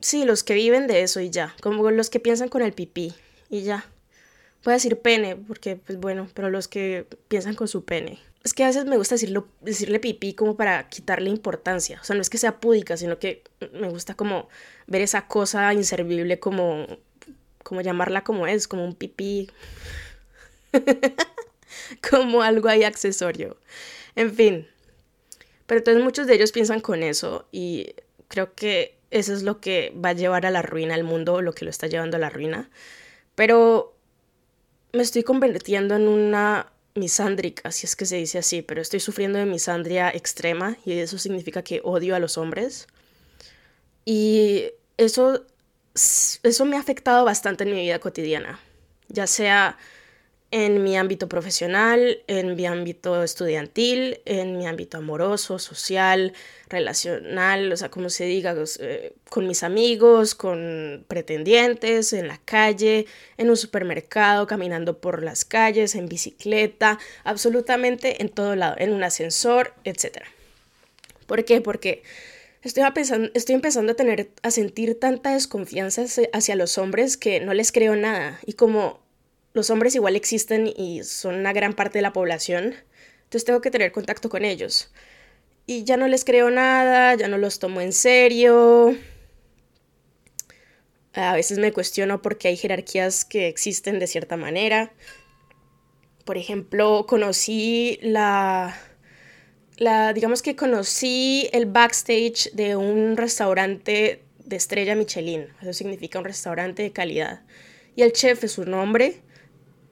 sí, 0.00 0.24
los 0.24 0.42
que 0.42 0.54
viven 0.54 0.86
de 0.86 1.02
eso 1.02 1.20
y 1.20 1.30
ya, 1.30 1.54
como 1.62 1.90
los 1.90 2.10
que 2.10 2.20
piensan 2.20 2.48
con 2.48 2.62
el 2.62 2.72
pipí 2.72 3.14
y 3.48 3.62
ya. 3.62 3.84
Voy 4.62 4.72
a 4.72 4.74
decir 4.74 4.98
pene, 4.98 5.36
porque 5.36 5.76
pues 5.76 5.98
bueno, 5.98 6.28
pero 6.34 6.50
los 6.50 6.68
que 6.68 7.06
piensan 7.28 7.54
con 7.54 7.66
su 7.66 7.84
pene. 7.86 8.18
Es 8.42 8.54
que 8.54 8.64
a 8.64 8.68
veces 8.68 8.86
me 8.86 8.96
gusta 8.96 9.16
decirlo, 9.16 9.48
decirle 9.60 10.00
pipí 10.00 10.32
como 10.34 10.56
para 10.56 10.88
quitarle 10.88 11.28
importancia. 11.28 11.98
O 12.00 12.04
sea, 12.04 12.16
no 12.16 12.22
es 12.22 12.30
que 12.30 12.38
sea 12.38 12.58
púdica, 12.58 12.96
sino 12.96 13.18
que 13.18 13.42
me 13.72 13.88
gusta 13.88 14.14
como 14.14 14.48
ver 14.86 15.02
esa 15.02 15.26
cosa 15.26 15.72
inservible 15.74 16.40
como, 16.40 16.86
como 17.62 17.82
llamarla 17.82 18.24
como 18.24 18.46
es, 18.46 18.66
como 18.66 18.84
un 18.84 18.94
pipí. 18.94 19.50
como 22.10 22.42
algo 22.42 22.68
ahí 22.68 22.84
accesorio. 22.84 23.58
En 24.16 24.34
fin. 24.34 24.68
Pero 25.66 25.78
entonces 25.78 26.02
muchos 26.02 26.26
de 26.26 26.34
ellos 26.34 26.52
piensan 26.52 26.80
con 26.80 27.02
eso 27.02 27.46
y 27.52 27.94
creo 28.28 28.54
que 28.54 28.96
eso 29.10 29.34
es 29.34 29.42
lo 29.42 29.60
que 29.60 29.92
va 30.02 30.10
a 30.10 30.14
llevar 30.14 30.46
a 30.46 30.50
la 30.50 30.62
ruina 30.62 30.94
al 30.94 31.04
mundo, 31.04 31.42
lo 31.42 31.52
que 31.52 31.64
lo 31.64 31.70
está 31.70 31.88
llevando 31.88 32.16
a 32.16 32.20
la 32.20 32.30
ruina. 32.30 32.70
Pero 33.34 33.94
me 34.92 35.02
estoy 35.02 35.22
convirtiendo 35.22 35.94
en 35.94 36.08
una 36.08 36.72
misándrica, 36.94 37.70
si 37.70 37.86
es 37.86 37.96
que 37.96 38.06
se 38.06 38.16
dice 38.16 38.38
así, 38.38 38.62
pero 38.62 38.82
estoy 38.82 39.00
sufriendo 39.00 39.38
de 39.38 39.46
misandria 39.46 40.10
extrema 40.10 40.76
y 40.84 40.92
eso 40.92 41.18
significa 41.18 41.62
que 41.62 41.80
odio 41.84 42.14
a 42.14 42.18
los 42.18 42.36
hombres. 42.38 42.86
Y 44.04 44.72
eso, 44.96 45.44
eso 45.94 46.64
me 46.64 46.76
ha 46.76 46.80
afectado 46.80 47.24
bastante 47.24 47.64
en 47.64 47.70
mi 47.70 47.80
vida 47.80 47.98
cotidiana, 47.98 48.60
ya 49.08 49.26
sea 49.26 49.78
en 50.52 50.82
mi 50.82 50.96
ámbito 50.96 51.28
profesional, 51.28 52.22
en 52.26 52.56
mi 52.56 52.66
ámbito 52.66 53.22
estudiantil, 53.22 54.20
en 54.24 54.58
mi 54.58 54.66
ámbito 54.66 54.98
amoroso, 54.98 55.60
social, 55.60 56.32
relacional, 56.68 57.72
o 57.72 57.76
sea, 57.76 57.88
como 57.88 58.10
se 58.10 58.24
diga, 58.24 58.56
con 59.28 59.46
mis 59.46 59.62
amigos, 59.62 60.34
con 60.34 61.04
pretendientes, 61.06 62.12
en 62.12 62.26
la 62.26 62.38
calle, 62.38 63.06
en 63.36 63.48
un 63.48 63.56
supermercado, 63.56 64.48
caminando 64.48 64.98
por 64.98 65.22
las 65.22 65.44
calles, 65.44 65.94
en 65.94 66.08
bicicleta, 66.08 66.98
absolutamente 67.22 68.20
en 68.20 68.28
todo 68.28 68.56
lado, 68.56 68.74
en 68.78 68.92
un 68.92 69.04
ascensor, 69.04 69.72
etc. 69.84 70.24
¿Por 71.26 71.44
qué? 71.44 71.60
Porque 71.60 72.02
estoy, 72.62 72.82
pensando, 72.92 73.30
estoy 73.34 73.54
empezando 73.54 73.92
a 73.92 73.94
tener, 73.94 74.30
a 74.42 74.50
sentir 74.50 74.98
tanta 74.98 75.32
desconfianza 75.32 76.04
hacia 76.32 76.56
los 76.56 76.76
hombres 76.76 77.16
que 77.16 77.38
no 77.38 77.54
les 77.54 77.70
creo 77.70 77.94
nada. 77.94 78.40
Y 78.46 78.54
como 78.54 78.98
los 79.52 79.70
hombres 79.70 79.94
igual 79.94 80.16
existen 80.16 80.72
y 80.76 81.02
son 81.04 81.34
una 81.34 81.52
gran 81.52 81.74
parte 81.74 81.98
de 81.98 82.02
la 82.02 82.12
población, 82.12 82.74
entonces 83.24 83.44
tengo 83.44 83.60
que 83.60 83.70
tener 83.70 83.92
contacto 83.92 84.28
con 84.28 84.44
ellos. 84.44 84.90
Y 85.66 85.84
ya 85.84 85.96
no 85.96 86.08
les 86.08 86.24
creo 86.24 86.50
nada, 86.50 87.14
ya 87.14 87.28
no 87.28 87.38
los 87.38 87.58
tomo 87.58 87.80
en 87.80 87.92
serio. 87.92 88.96
A 91.12 91.34
veces 91.34 91.58
me 91.58 91.72
cuestiono 91.72 92.22
porque 92.22 92.48
hay 92.48 92.56
jerarquías 92.56 93.24
que 93.24 93.48
existen 93.48 93.98
de 93.98 94.06
cierta 94.06 94.36
manera. 94.36 94.92
Por 96.24 96.38
ejemplo, 96.38 97.06
conocí 97.06 97.98
la, 98.02 98.76
la, 99.76 100.12
digamos 100.12 100.42
que 100.42 100.56
conocí 100.56 101.48
el 101.52 101.66
backstage 101.66 102.50
de 102.52 102.76
un 102.76 103.16
restaurante 103.16 104.22
de 104.44 104.56
estrella 104.56 104.94
Michelin. 104.94 105.48
Eso 105.60 105.72
significa 105.72 106.18
un 106.18 106.24
restaurante 106.24 106.82
de 106.82 106.92
calidad. 106.92 107.42
Y 107.96 108.02
el 108.02 108.12
chef 108.12 108.44
es 108.44 108.58
un 108.58 108.74
hombre 108.74 109.20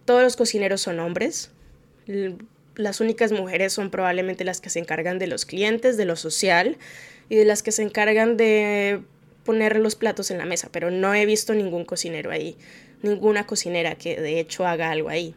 todos 0.09 0.23
los 0.23 0.37
cocineros 0.37 0.81
son 0.81 1.01
hombres. 1.01 1.51
Las 2.77 3.03
únicas 3.03 3.31
mujeres 3.31 3.75
son 3.75 3.91
probablemente 3.91 4.43
las 4.43 4.63
que 4.63 4.71
se 4.71 4.79
encargan 4.79 5.19
de 5.19 5.27
los 5.27 5.45
clientes, 5.45 5.99
de 5.99 6.07
lo 6.07 6.17
social 6.17 6.79
y 7.29 7.37
de 7.37 7.45
las 7.45 7.63
que 7.63 7.73
se 7.73 7.83
encargan 7.83 8.39
de 8.39 9.03
poner 9.45 9.77
los 9.77 9.97
platos 9.97 10.31
en 10.31 10.39
la 10.39 10.47
mesa, 10.47 10.71
pero 10.73 10.91
no 10.91 11.13
he 11.13 11.27
visto 11.27 11.53
ningún 11.53 11.85
cocinero 11.85 12.31
ahí, 12.31 12.57
ninguna 13.03 13.47
cocinera 13.47 13.97
que 13.97 14.19
de 14.19 14.41
hecho 14.41 14.67
haga 14.67 14.91
algo 14.91 15.11
ahí. 15.11 15.35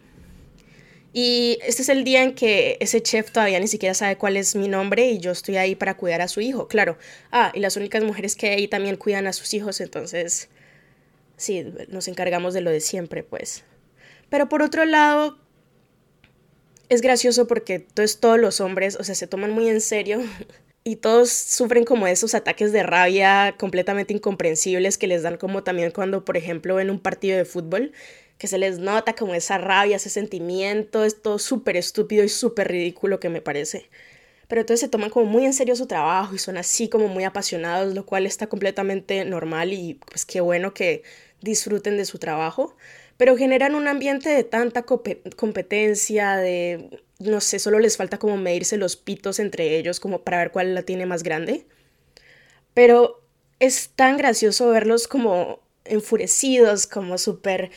Y 1.11 1.59
este 1.67 1.81
es 1.81 1.89
el 1.89 2.05
día 2.05 2.23
en 2.23 2.33
que 2.33 2.77
ese 2.79 3.03
chef 3.03 3.29
todavía 3.29 3.59
ni 3.59 3.67
siquiera 3.67 3.93
sabe 3.93 4.15
cuál 4.15 4.37
es 4.37 4.55
mi 4.55 4.69
nombre 4.69 5.11
y 5.11 5.19
yo 5.19 5.31
estoy 5.31 5.57
ahí 5.57 5.75
para 5.75 5.97
cuidar 5.97 6.21
a 6.21 6.29
su 6.29 6.39
hijo, 6.39 6.69
claro. 6.69 6.97
Ah, 7.29 7.51
y 7.53 7.59
las 7.59 7.75
únicas 7.75 8.05
mujeres 8.05 8.37
que 8.37 8.51
ahí 8.51 8.69
también 8.69 8.95
cuidan 8.95 9.27
a 9.27 9.33
sus 9.33 9.53
hijos, 9.53 9.81
entonces 9.81 10.47
sí, 11.35 11.65
nos 11.89 12.07
encargamos 12.07 12.53
de 12.53 12.61
lo 12.61 12.71
de 12.71 12.79
siempre, 12.79 13.21
pues. 13.23 13.65
Pero 14.31 14.47
por 14.47 14.61
otro 14.61 14.85
lado, 14.85 15.37
es 16.87 17.01
gracioso 17.01 17.47
porque 17.47 17.75
entonces 17.75 18.17
todos 18.19 18.39
los 18.39 18.61
hombres, 18.61 18.95
o 18.95 19.03
sea, 19.03 19.13
se 19.13 19.27
toman 19.27 19.51
muy 19.51 19.67
en 19.67 19.81
serio 19.81 20.21
y 20.85 20.95
todos 20.95 21.29
sufren 21.29 21.83
como 21.83 22.07
esos 22.07 22.33
ataques 22.33 22.71
de 22.71 22.81
rabia 22.81 23.55
completamente 23.59 24.13
incomprensibles 24.13 24.97
que 24.97 25.07
les 25.07 25.23
dan 25.23 25.35
como 25.35 25.63
también 25.63 25.91
cuando, 25.91 26.23
por 26.23 26.37
ejemplo, 26.37 26.79
en 26.79 26.89
un 26.89 26.99
partido 26.99 27.37
de 27.37 27.43
fútbol, 27.43 27.91
que 28.37 28.47
se 28.47 28.57
les 28.57 28.79
nota 28.79 29.15
como 29.15 29.35
esa 29.35 29.57
rabia, 29.57 29.97
ese 29.97 30.09
sentimiento, 30.09 31.03
es 31.03 31.21
todo 31.21 31.37
súper 31.37 31.75
estúpido 31.75 32.23
y 32.23 32.29
súper 32.29 32.69
ridículo 32.69 33.19
que 33.19 33.27
me 33.27 33.41
parece. 33.41 33.89
Pero 34.47 34.61
entonces 34.61 34.79
se 34.79 34.87
toman 34.87 35.09
como 35.09 35.25
muy 35.25 35.45
en 35.45 35.53
serio 35.53 35.75
su 35.75 35.87
trabajo 35.87 36.33
y 36.35 36.37
son 36.37 36.55
así 36.55 36.87
como 36.87 37.09
muy 37.09 37.25
apasionados, 37.25 37.93
lo 37.93 38.05
cual 38.05 38.25
está 38.25 38.47
completamente 38.47 39.25
normal 39.25 39.73
y 39.73 39.95
pues 40.05 40.25
qué 40.25 40.39
bueno 40.39 40.73
que 40.73 41.03
disfruten 41.41 41.97
de 41.97 42.05
su 42.05 42.17
trabajo 42.17 42.77
pero 43.21 43.37
generan 43.37 43.75
un 43.75 43.87
ambiente 43.87 44.29
de 44.29 44.43
tanta 44.43 44.83
competencia, 44.83 46.37
de, 46.37 47.03
no 47.19 47.39
sé, 47.39 47.59
solo 47.59 47.77
les 47.77 47.95
falta 47.95 48.17
como 48.17 48.35
medirse 48.35 48.77
los 48.77 48.95
pitos 48.95 49.37
entre 49.37 49.77
ellos 49.77 49.99
como 49.99 50.23
para 50.23 50.39
ver 50.39 50.51
cuál 50.51 50.73
la 50.73 50.81
tiene 50.81 51.05
más 51.05 51.21
grande. 51.21 51.67
Pero 52.73 53.21
es 53.59 53.89
tan 53.95 54.17
gracioso 54.17 54.69
verlos 54.69 55.07
como 55.07 55.59
enfurecidos, 55.85 56.87
como 56.87 57.19
súper 57.19 57.69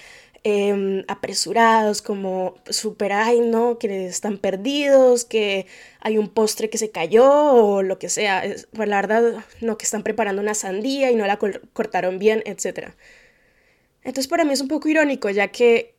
em, 0.45 1.05
apresurados, 1.09 2.01
como 2.01 2.55
súper, 2.71 3.13
ay, 3.13 3.41
no, 3.41 3.79
que 3.79 4.07
están 4.07 4.39
perdidos, 4.39 5.27
que 5.27 5.67
hay 6.01 6.17
un 6.17 6.31
postre 6.31 6.71
que 6.71 6.79
se 6.79 6.91
cayó 6.91 7.31
o 7.31 7.83
lo 7.83 7.99
que 7.99 8.09
sea. 8.09 8.43
Es, 8.47 8.67
pues, 8.73 8.89
la 8.89 8.97
verdad, 8.97 9.45
no, 9.61 9.77
que 9.77 9.85
están 9.85 10.05
preparando 10.05 10.41
una 10.41 10.55
sandía 10.55 11.11
y 11.11 11.17
no 11.17 11.27
la 11.27 11.39
cortaron 11.75 12.19
bien, 12.19 12.43
etcétera. 12.47 12.97
Entonces 14.05 14.29
para 14.29 14.45
mí 14.45 14.53
es 14.53 14.61
un 14.61 14.69
poco 14.69 14.89
irónico, 14.89 15.31
ya 15.31 15.49
que, 15.49 15.95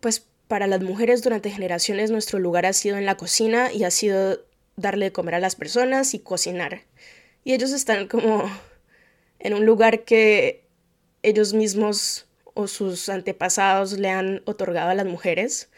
pues 0.00 0.26
para 0.48 0.66
las 0.66 0.80
mujeres 0.80 1.22
durante 1.22 1.50
generaciones 1.50 2.10
nuestro 2.10 2.38
lugar 2.38 2.66
ha 2.66 2.72
sido 2.72 2.96
en 2.96 3.04
la 3.06 3.16
cocina 3.16 3.70
y 3.72 3.84
ha 3.84 3.90
sido 3.90 4.40
darle 4.76 5.06
de 5.06 5.12
comer 5.12 5.34
a 5.34 5.40
las 5.40 5.54
personas 5.54 6.14
y 6.14 6.18
cocinar. 6.20 6.82
Y 7.44 7.52
ellos 7.52 7.72
están 7.72 8.08
como 8.08 8.50
en 9.38 9.54
un 9.54 9.66
lugar 9.66 10.04
que 10.04 10.64
ellos 11.22 11.52
mismos 11.52 12.26
o 12.54 12.66
sus 12.66 13.08
antepasados 13.08 13.92
le 13.92 14.08
han 14.08 14.42
otorgado 14.46 14.90
a 14.90 14.94
las 14.94 15.06
mujeres 15.06 15.68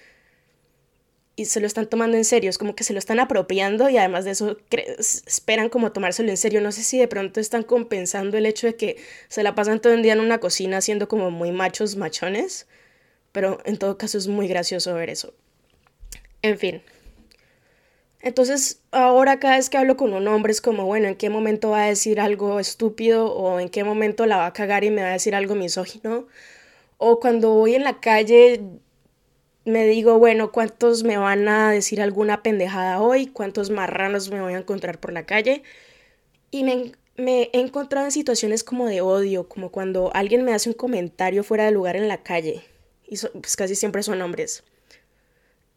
y 1.37 1.47
se 1.47 1.61
lo 1.61 1.67
están 1.67 1.87
tomando 1.87 2.17
en 2.17 2.25
serio, 2.25 2.51
es 2.51 2.59
como 2.59 2.75
que 2.75 2.85
se 2.85 2.93
lo 2.93 2.99
están 2.99 3.19
apropiando 3.19 3.89
y 3.89 3.97
además 3.97 4.25
de 4.25 4.33
eso 4.33 4.59
esperan 5.27 5.69
como 5.69 5.93
tomárselo 5.93 6.29
en 6.29 6.37
serio. 6.37 6.61
No 6.61 6.73
sé 6.73 6.83
si 6.83 6.99
de 6.99 7.09
pronto 7.09 7.41
están 7.41 7.63
compensando 7.63 8.37
el 8.37 8.47
hecho 8.47 8.67
de 8.67 8.77
que 8.77 8.97
se 9.29 9.43
la 9.43 9.55
pasan 9.55 9.81
todo 9.81 9.95
el 9.95 10.03
día 10.03 10.13
en 10.13 10.21
una 10.21 10.39
cocina 10.39 10.81
siendo 10.81 11.09
como 11.09 11.31
muy 11.31 11.53
machos, 11.53 11.97
machones, 11.97 12.67
pero 13.33 13.59
en 13.65 13.79
todo 13.79 13.97
caso 13.97 14.19
es 14.19 14.27
muy 14.27 14.49
gracioso 14.49 14.93
ver 14.95 15.09
eso. 15.09 15.33
En 16.43 16.59
fin. 16.59 16.83
Entonces, 18.23 18.83
ahora 18.91 19.41
cada 19.41 19.57
vez 19.57 19.71
que 19.71 19.79
hablo 19.79 19.97
con 19.97 20.13
un 20.13 20.29
hombre 20.29 20.53
es 20.53 20.61
como, 20.61 20.85
bueno, 20.85 21.09
¿en 21.09 21.17
qué 21.17 21.31
momento 21.31 21.71
va 21.71 21.85
a 21.85 21.87
decir 21.87 22.21
algo 22.21 22.61
estúpido 22.61 23.33
o 23.33 23.61
en 23.61 23.71
qué 23.71 23.83
momento 23.83 24.27
la 24.27 24.37
va 24.37 24.47
a 24.47 24.53
cagar 24.53 24.85
y 24.85 24.91
me 24.91 25.03
va 25.03 25.09
a 25.09 25.13
decir 25.13 25.35
algo 25.35 25.55
misógino? 25.55 26.27
O 26.99 27.19
cuando 27.19 27.55
voy 27.55 27.75
en 27.77 27.85
la 27.85 28.01
calle 28.01 28.61
me 29.65 29.87
digo, 29.87 30.19
bueno, 30.19 30.53
¿cuántos 30.53 31.05
me 31.05 31.19
van 31.19 31.49
a 31.49 31.71
decir 31.71 32.01
alguna 32.01 32.43
pendejada 32.43 33.01
hoy? 33.01 33.27
¿Cuántos 33.27 33.71
marranos 33.71 34.31
me 34.31 34.41
voy 34.41 34.55
a 34.55 34.59
encontrar 34.59 34.99
por 34.99 35.13
la 35.13 35.27
calle? 35.27 35.63
Y 36.51 36.65
me, 36.65 36.93
he 37.17 37.51
encontrado 37.61 38.07
en 38.07 38.13
situaciones 38.13 38.65
como 38.65 38.87
de 38.87 39.01
odio, 39.03 39.49
como 39.49 39.71
cuando 39.71 40.11
alguien 40.15 40.45
me 40.45 40.55
hace 40.55 40.71
un 40.71 40.75
comentario 40.75 41.45
fuera 41.45 41.65
de 41.65 41.73
lugar 41.73 41.97
en 41.97 42.09
la 42.09 42.23
calle. 42.23 42.65
Y 43.07 43.17
pues 43.19 43.57
casi 43.57 43.75
siempre 43.75 44.03
son 44.03 44.23
hombres. 44.23 44.65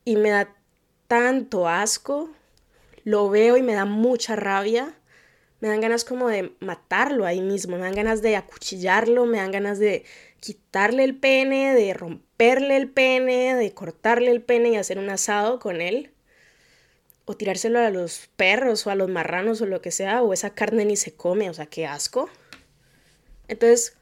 Y 0.05 0.15
me 0.15 0.29
da 0.29 0.55
tanto 1.07 1.67
asco, 1.67 2.29
lo 3.03 3.29
veo 3.29 3.57
y 3.57 3.61
me 3.61 3.73
da 3.73 3.85
mucha 3.85 4.35
rabia, 4.35 4.93
me 5.59 5.67
dan 5.67 5.81
ganas 5.81 6.05
como 6.05 6.27
de 6.27 6.53
matarlo 6.59 7.25
ahí 7.25 7.41
mismo, 7.41 7.77
me 7.77 7.83
dan 7.83 7.95
ganas 7.95 8.21
de 8.21 8.35
acuchillarlo, 8.35 9.25
me 9.25 9.37
dan 9.37 9.51
ganas 9.51 9.79
de 9.79 10.03
quitarle 10.43 11.05
el 11.05 11.15
pene, 11.15 11.73
de 11.73 11.93
romperle 11.93 12.75
el 12.75 12.89
pene, 12.89 13.55
de 13.55 13.73
cortarle 13.73 14.29
el 14.29 14.41
pene 14.41 14.71
y 14.71 14.75
hacer 14.75 14.99
un 14.99 15.09
asado 15.09 15.57
con 15.57 15.79
él. 15.79 16.11
O 17.23 17.37
tirárselo 17.37 17.79
a 17.79 17.89
los 17.89 18.29
perros 18.35 18.85
o 18.85 18.89
a 18.89 18.95
los 18.95 19.09
marranos 19.09 19.61
o 19.61 19.65
lo 19.65 19.81
que 19.81 19.91
sea, 19.91 20.21
o 20.21 20.33
esa 20.33 20.49
carne 20.49 20.83
ni 20.83 20.97
se 20.97 21.15
come, 21.15 21.49
o 21.49 21.53
sea, 21.53 21.67
qué 21.67 21.85
asco. 21.85 22.29
Entonces, 23.47 23.95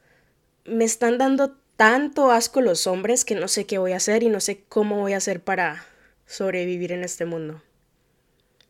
me 0.66 0.84
están 0.84 1.20
dando 1.20 1.58
tanto 1.76 2.32
asco 2.32 2.60
los 2.60 2.88
hombres 2.88 3.24
que 3.24 3.36
no 3.36 3.48
sé 3.48 3.68
qué 3.68 3.78
voy 3.78 3.92
a 3.92 3.98
hacer 3.98 4.24
y 4.24 4.30
no 4.30 4.40
sé 4.40 4.64
cómo 4.68 5.00
voy 5.00 5.14
a 5.14 5.18
hacer 5.18 5.44
para 5.44 5.86
sobrevivir 6.26 6.92
en 6.92 7.04
este 7.04 7.26
mundo. 7.26 7.62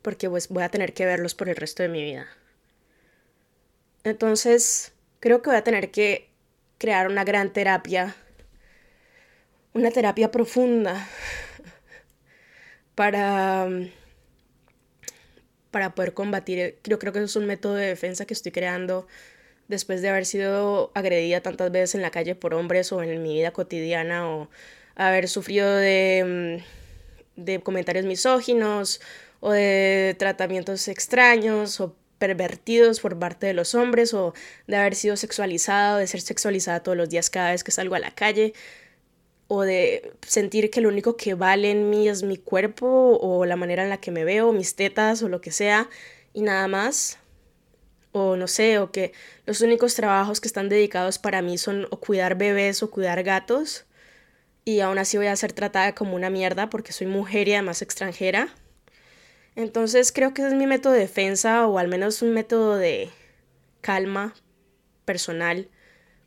Porque 0.01 0.29
pues 0.29 0.49
voy 0.49 0.63
a 0.63 0.69
tener 0.69 0.93
que 0.93 1.05
verlos 1.05 1.35
por 1.35 1.47
el 1.47 1.55
resto 1.55 1.83
de 1.83 1.89
mi 1.89 2.03
vida. 2.03 2.27
Entonces, 4.03 4.91
creo 5.21 5.41
que 5.41 5.51
voy 5.51 5.57
a 5.57 5.63
tener 5.63 5.89
que 5.89 6.30
crear 6.81 7.07
una 7.07 7.23
gran 7.23 7.53
terapia, 7.53 8.15
una 9.73 9.91
terapia 9.91 10.31
profunda 10.31 11.07
para 12.95 13.69
para 15.69 15.93
poder 15.93 16.15
combatir, 16.15 16.79
yo 16.83 16.97
creo 16.97 17.13
que 17.13 17.19
eso 17.19 17.25
es 17.25 17.35
un 17.35 17.45
método 17.45 17.75
de 17.75 17.85
defensa 17.85 18.25
que 18.25 18.33
estoy 18.33 18.51
creando 18.51 19.07
después 19.67 20.01
de 20.01 20.09
haber 20.09 20.25
sido 20.25 20.91
agredida 20.95 21.41
tantas 21.41 21.71
veces 21.71 21.93
en 21.95 22.01
la 22.01 22.09
calle 22.09 22.33
por 22.33 22.55
hombres 22.55 22.91
o 22.91 23.03
en 23.03 23.21
mi 23.21 23.35
vida 23.35 23.51
cotidiana 23.51 24.27
o 24.27 24.49
haber 24.95 25.29
sufrido 25.29 25.73
de, 25.75 26.61
mm, 27.37 27.43
de 27.43 27.61
comentarios 27.61 28.05
misóginos 28.05 29.01
o 29.39 29.51
de 29.51 30.15
tratamientos 30.17 30.87
extraños 30.87 31.79
o 31.79 31.95
pervertidos 32.21 32.99
por 32.99 33.17
parte 33.17 33.47
de 33.47 33.55
los 33.55 33.73
hombres 33.73 34.13
o 34.13 34.35
de 34.67 34.77
haber 34.77 34.93
sido 34.93 35.17
sexualizado, 35.17 35.97
de 35.97 36.05
ser 36.05 36.21
sexualizada 36.21 36.83
todos 36.83 36.95
los 36.95 37.09
días 37.09 37.31
cada 37.31 37.49
vez 37.49 37.63
que 37.63 37.71
salgo 37.71 37.95
a 37.95 37.99
la 37.99 38.11
calle 38.11 38.53
o 39.47 39.63
de 39.63 40.13
sentir 40.25 40.69
que 40.69 40.81
lo 40.81 40.89
único 40.89 41.17
que 41.17 41.33
vale 41.33 41.71
en 41.71 41.89
mí 41.89 42.07
es 42.07 42.21
mi 42.21 42.37
cuerpo 42.37 43.17
o 43.19 43.45
la 43.45 43.55
manera 43.55 43.81
en 43.83 43.89
la 43.89 43.97
que 43.97 44.11
me 44.11 44.23
veo, 44.23 44.53
mis 44.53 44.75
tetas 44.75 45.23
o 45.23 45.29
lo 45.29 45.41
que 45.41 45.51
sea 45.51 45.89
y 46.31 46.43
nada 46.43 46.67
más 46.67 47.17
o 48.11 48.35
no 48.35 48.47
sé, 48.47 48.77
o 48.77 48.91
que 48.91 49.13
los 49.47 49.61
únicos 49.61 49.95
trabajos 49.95 50.39
que 50.41 50.47
están 50.47 50.69
dedicados 50.69 51.17
para 51.17 51.41
mí 51.41 51.57
son 51.57 51.87
o 51.89 51.99
cuidar 51.99 52.37
bebés 52.37 52.83
o 52.83 52.91
cuidar 52.91 53.23
gatos, 53.23 53.85
y 54.63 54.81
aún 54.81 54.99
así 54.99 55.17
voy 55.17 55.27
a 55.27 55.35
ser 55.35 55.53
tratada 55.53 55.95
como 55.95 56.15
una 56.15 56.29
mierda 56.29 56.69
porque 56.69 56.91
soy 56.93 57.07
mujer 57.07 57.47
y 57.47 57.53
además 57.53 57.81
extranjera. 57.81 58.53
Entonces 59.55 60.11
creo 60.11 60.33
que 60.33 60.41
ese 60.41 60.51
es 60.51 60.57
mi 60.57 60.67
método 60.67 60.93
de 60.93 60.99
defensa 60.99 61.67
o 61.67 61.77
al 61.77 61.87
menos 61.87 62.21
un 62.21 62.33
método 62.33 62.77
de 62.77 63.09
calma 63.81 64.33
personal 65.05 65.69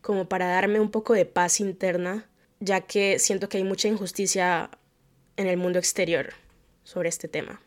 como 0.03 0.29
para 0.29 0.49
darme 0.49 0.81
un 0.81 0.91
poco 0.91 1.15
de 1.15 1.25
paz 1.25 1.61
interna, 1.61 2.29
ya 2.61 2.83
que 2.83 3.19
siento 3.19 3.49
que 3.49 3.57
hay 3.57 3.65
mucha 3.65 3.89
injusticia 3.89 4.71
en 5.37 5.47
el 5.47 5.57
mundo 5.57 5.79
exterior 5.79 6.35
sobre 6.83 7.09
este 7.09 7.29
tema. 7.29 7.63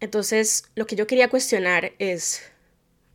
Entonces, 0.00 0.70
lo 0.74 0.86
que 0.86 0.96
yo 0.96 1.06
quería 1.06 1.28
cuestionar 1.28 1.92
es 1.98 2.42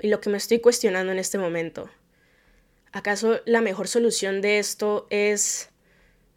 y 0.02 0.08
lo 0.08 0.22
que 0.22 0.30
me 0.30 0.38
estoy 0.38 0.60
cuestionando 0.60 1.12
en 1.12 1.20
este 1.20 1.38
momento. 1.38 1.90
¿Acaso 2.92 3.42
la 3.46 3.62
mejor 3.62 3.88
solución 3.88 4.42
de 4.42 4.60
esto 4.60 5.08
es 5.10 5.70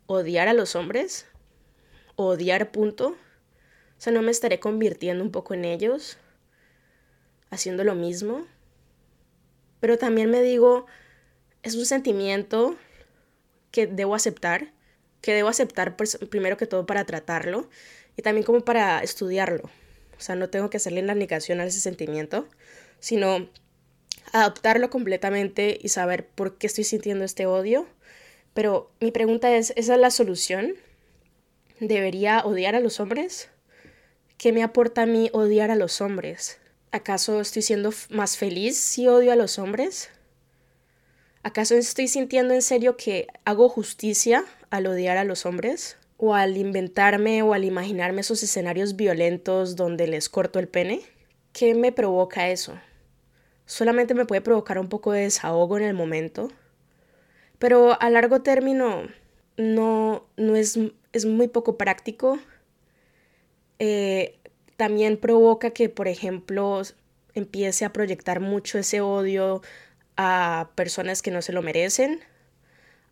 odiar 0.06 0.48
a 0.48 0.52
los 0.52 0.76
hombres? 0.76 1.26
¿Odiar 2.16 2.70
punto? 2.70 3.16
Sea, 4.02 4.12
¿no 4.12 4.20
me 4.20 4.32
estaré 4.32 4.58
convirtiendo 4.58 5.22
un 5.22 5.30
poco 5.30 5.54
en 5.54 5.64
ellos? 5.64 6.18
¿Haciendo 7.50 7.84
lo 7.84 7.94
mismo? 7.94 8.48
Pero 9.78 9.96
también 9.96 10.28
me 10.28 10.42
digo, 10.42 10.86
es 11.62 11.76
un 11.76 11.86
sentimiento 11.86 12.74
que 13.70 13.86
debo 13.86 14.16
aceptar, 14.16 14.72
que 15.20 15.32
debo 15.34 15.50
aceptar 15.50 15.96
pues, 15.96 16.18
primero 16.30 16.56
que 16.56 16.66
todo 16.66 16.84
para 16.84 17.04
tratarlo 17.04 17.70
y 18.16 18.22
también 18.22 18.44
como 18.44 18.62
para 18.62 19.04
estudiarlo. 19.04 19.70
O 20.18 20.20
sea, 20.20 20.34
no 20.34 20.50
tengo 20.50 20.68
que 20.68 20.78
hacerle 20.78 21.02
la 21.02 21.14
negación 21.14 21.60
a 21.60 21.64
ese 21.64 21.78
sentimiento, 21.78 22.48
sino 22.98 23.48
adoptarlo 24.32 24.90
completamente 24.90 25.78
y 25.80 25.90
saber 25.90 26.26
por 26.26 26.58
qué 26.58 26.66
estoy 26.66 26.82
sintiendo 26.82 27.24
este 27.24 27.46
odio. 27.46 27.86
Pero 28.52 28.90
mi 28.98 29.12
pregunta 29.12 29.54
es, 29.54 29.72
¿esa 29.76 29.94
es 29.94 30.00
la 30.00 30.10
solución? 30.10 30.74
¿Debería 31.78 32.40
odiar 32.40 32.74
a 32.74 32.80
los 32.80 32.98
hombres? 32.98 33.48
¿Qué 34.42 34.50
me 34.50 34.64
aporta 34.64 35.02
a 35.02 35.06
mí 35.06 35.30
odiar 35.32 35.70
a 35.70 35.76
los 35.76 36.00
hombres? 36.00 36.58
¿Acaso 36.90 37.40
estoy 37.40 37.62
siendo 37.62 37.90
más 38.10 38.36
feliz 38.36 38.76
si 38.76 39.06
odio 39.06 39.30
a 39.30 39.36
los 39.36 39.60
hombres? 39.60 40.10
¿Acaso 41.44 41.76
estoy 41.76 42.08
sintiendo 42.08 42.52
en 42.52 42.60
serio 42.60 42.96
que 42.96 43.28
hago 43.44 43.68
justicia 43.68 44.44
al 44.68 44.88
odiar 44.88 45.16
a 45.16 45.22
los 45.22 45.46
hombres? 45.46 45.96
¿O 46.16 46.34
al 46.34 46.56
inventarme 46.56 47.44
o 47.44 47.54
al 47.54 47.62
imaginarme 47.62 48.22
esos 48.22 48.42
escenarios 48.42 48.96
violentos 48.96 49.76
donde 49.76 50.08
les 50.08 50.28
corto 50.28 50.58
el 50.58 50.66
pene? 50.66 51.02
¿Qué 51.52 51.76
me 51.76 51.92
provoca 51.92 52.50
eso? 52.50 52.74
solamente 53.64 54.12
me 54.12 54.26
puede 54.26 54.40
provocar 54.40 54.80
un 54.80 54.88
poco 54.88 55.12
de 55.12 55.20
desahogo 55.20 55.76
en 55.76 55.84
el 55.84 55.94
momento, 55.94 56.50
pero 57.60 57.96
a 58.02 58.10
largo 58.10 58.42
término 58.42 59.04
no, 59.56 60.26
no 60.36 60.56
es, 60.56 60.80
es 61.12 61.26
muy 61.26 61.46
poco 61.46 61.78
práctico. 61.78 62.40
Eh, 63.84 64.38
también 64.76 65.16
provoca 65.16 65.70
que, 65.70 65.88
por 65.88 66.06
ejemplo, 66.06 66.82
empiece 67.34 67.84
a 67.84 67.92
proyectar 67.92 68.38
mucho 68.38 68.78
ese 68.78 69.00
odio 69.00 69.60
a 70.16 70.70
personas 70.76 71.20
que 71.20 71.32
no 71.32 71.42
se 71.42 71.52
lo 71.52 71.62
merecen. 71.62 72.20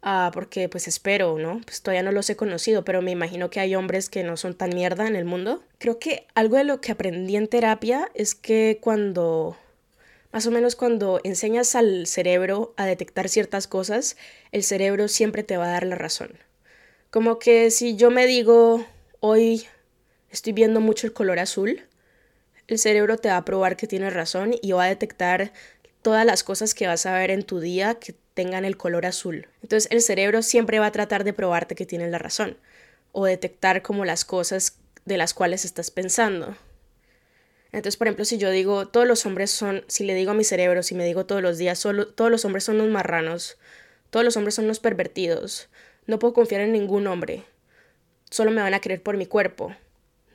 Ah, 0.00 0.30
porque 0.32 0.68
pues 0.68 0.86
espero, 0.86 1.36
¿no? 1.40 1.60
Pues 1.64 1.82
todavía 1.82 2.04
no 2.04 2.12
los 2.12 2.30
he 2.30 2.36
conocido, 2.36 2.84
pero 2.84 3.02
me 3.02 3.10
imagino 3.10 3.50
que 3.50 3.58
hay 3.58 3.74
hombres 3.74 4.08
que 4.08 4.22
no 4.22 4.36
son 4.36 4.54
tan 4.54 4.70
mierda 4.70 5.08
en 5.08 5.16
el 5.16 5.24
mundo. 5.24 5.60
Creo 5.78 5.98
que 5.98 6.28
algo 6.36 6.56
de 6.56 6.62
lo 6.62 6.80
que 6.80 6.92
aprendí 6.92 7.34
en 7.34 7.48
terapia 7.48 8.08
es 8.14 8.36
que 8.36 8.78
cuando 8.80 9.56
más 10.32 10.46
o 10.46 10.52
menos 10.52 10.76
cuando 10.76 11.20
enseñas 11.24 11.74
al 11.74 12.06
cerebro 12.06 12.74
a 12.76 12.86
detectar 12.86 13.28
ciertas 13.28 13.66
cosas, 13.66 14.16
el 14.52 14.62
cerebro 14.62 15.08
siempre 15.08 15.42
te 15.42 15.56
va 15.56 15.64
a 15.66 15.72
dar 15.72 15.84
la 15.84 15.96
razón. 15.96 16.30
Como 17.10 17.40
que 17.40 17.72
si 17.72 17.96
yo 17.96 18.12
me 18.12 18.26
digo, 18.26 18.86
hoy 19.18 19.66
estoy 20.30 20.52
viendo 20.52 20.80
mucho 20.80 21.06
el 21.06 21.12
color 21.12 21.38
azul, 21.38 21.82
el 22.68 22.78
cerebro 22.78 23.18
te 23.18 23.28
va 23.28 23.36
a 23.36 23.44
probar 23.44 23.76
que 23.76 23.86
tienes 23.86 24.12
razón 24.12 24.54
y 24.62 24.72
va 24.72 24.84
a 24.84 24.88
detectar 24.88 25.52
todas 26.02 26.24
las 26.24 26.44
cosas 26.44 26.74
que 26.74 26.86
vas 26.86 27.04
a 27.06 27.18
ver 27.18 27.30
en 27.30 27.42
tu 27.42 27.60
día 27.60 27.96
que 27.96 28.14
tengan 28.34 28.64
el 28.64 28.76
color 28.76 29.06
azul. 29.06 29.48
Entonces 29.62 29.90
el 29.90 30.02
cerebro 30.02 30.42
siempre 30.42 30.78
va 30.78 30.86
a 30.86 30.92
tratar 30.92 31.24
de 31.24 31.32
probarte 31.32 31.74
que 31.74 31.86
tienes 31.86 32.10
la 32.10 32.18
razón 32.18 32.56
o 33.12 33.26
detectar 33.26 33.82
como 33.82 34.04
las 34.04 34.24
cosas 34.24 34.76
de 35.04 35.18
las 35.18 35.34
cuales 35.34 35.64
estás 35.64 35.90
pensando. 35.90 36.56
Entonces, 37.72 37.96
por 37.96 38.08
ejemplo, 38.08 38.24
si 38.24 38.38
yo 38.38 38.50
digo, 38.50 38.88
todos 38.88 39.06
los 39.06 39.26
hombres 39.26 39.50
son, 39.50 39.84
si 39.86 40.04
le 40.04 40.14
digo 40.14 40.32
a 40.32 40.34
mi 40.34 40.44
cerebro, 40.44 40.82
si 40.82 40.94
me 40.94 41.04
digo 41.04 41.26
todos 41.26 41.42
los 41.42 41.56
días, 41.56 41.78
solo, 41.78 42.08
todos 42.08 42.30
los 42.30 42.44
hombres 42.44 42.64
son 42.64 42.76
unos 42.76 42.90
marranos, 42.90 43.58
todos 44.10 44.24
los 44.24 44.36
hombres 44.36 44.56
son 44.56 44.64
unos 44.64 44.80
pervertidos, 44.80 45.68
no 46.06 46.18
puedo 46.18 46.34
confiar 46.34 46.62
en 46.62 46.72
ningún 46.72 47.06
hombre, 47.06 47.44
solo 48.28 48.50
me 48.50 48.60
van 48.60 48.74
a 48.74 48.80
querer 48.80 49.02
por 49.02 49.16
mi 49.16 49.26
cuerpo, 49.26 49.74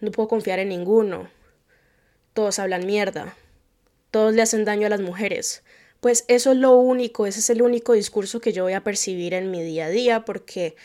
no 0.01 0.11
puedo 0.11 0.27
confiar 0.27 0.59
en 0.59 0.69
ninguno, 0.69 1.29
todos 2.33 2.59
hablan 2.59 2.85
mierda, 2.85 3.35
todos 4.11 4.33
le 4.33 4.41
hacen 4.41 4.65
daño 4.65 4.87
a 4.87 4.89
las 4.89 5.01
mujeres. 5.01 5.63
Pues 6.01 6.25
eso 6.27 6.51
es 6.51 6.57
lo 6.57 6.73
único, 6.75 7.25
ese 7.25 7.39
es 7.39 7.49
el 7.49 7.61
único 7.61 7.93
discurso 7.93 8.39
que 8.39 8.53
yo 8.53 8.63
voy 8.63 8.73
a 8.73 8.83
percibir 8.83 9.33
en 9.33 9.49
mi 9.49 9.63
día 9.63 9.85
a 9.85 9.89
día 9.89 10.25
porque 10.25 10.75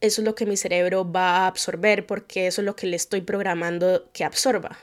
eso 0.00 0.22
es 0.22 0.24
lo 0.24 0.34
que 0.34 0.46
mi 0.46 0.56
cerebro 0.56 1.10
va 1.10 1.38
a 1.38 1.46
absorber 1.46 2.06
porque 2.06 2.46
eso 2.46 2.62
es 2.62 2.64
lo 2.64 2.76
que 2.76 2.86
le 2.86 2.96
estoy 2.96 3.20
programando 3.20 4.08
que 4.12 4.24
absorba. 4.24 4.78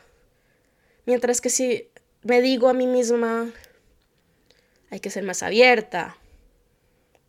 Mientras 1.06 1.42
que 1.42 1.50
si 1.50 1.90
me 2.22 2.42
digo 2.42 2.70
a 2.70 2.74
mí 2.74 2.86
misma, 2.86 3.50
hay 4.90 5.00
que 5.00 5.10
ser 5.10 5.24
más 5.24 5.42
abierta, 5.42 6.18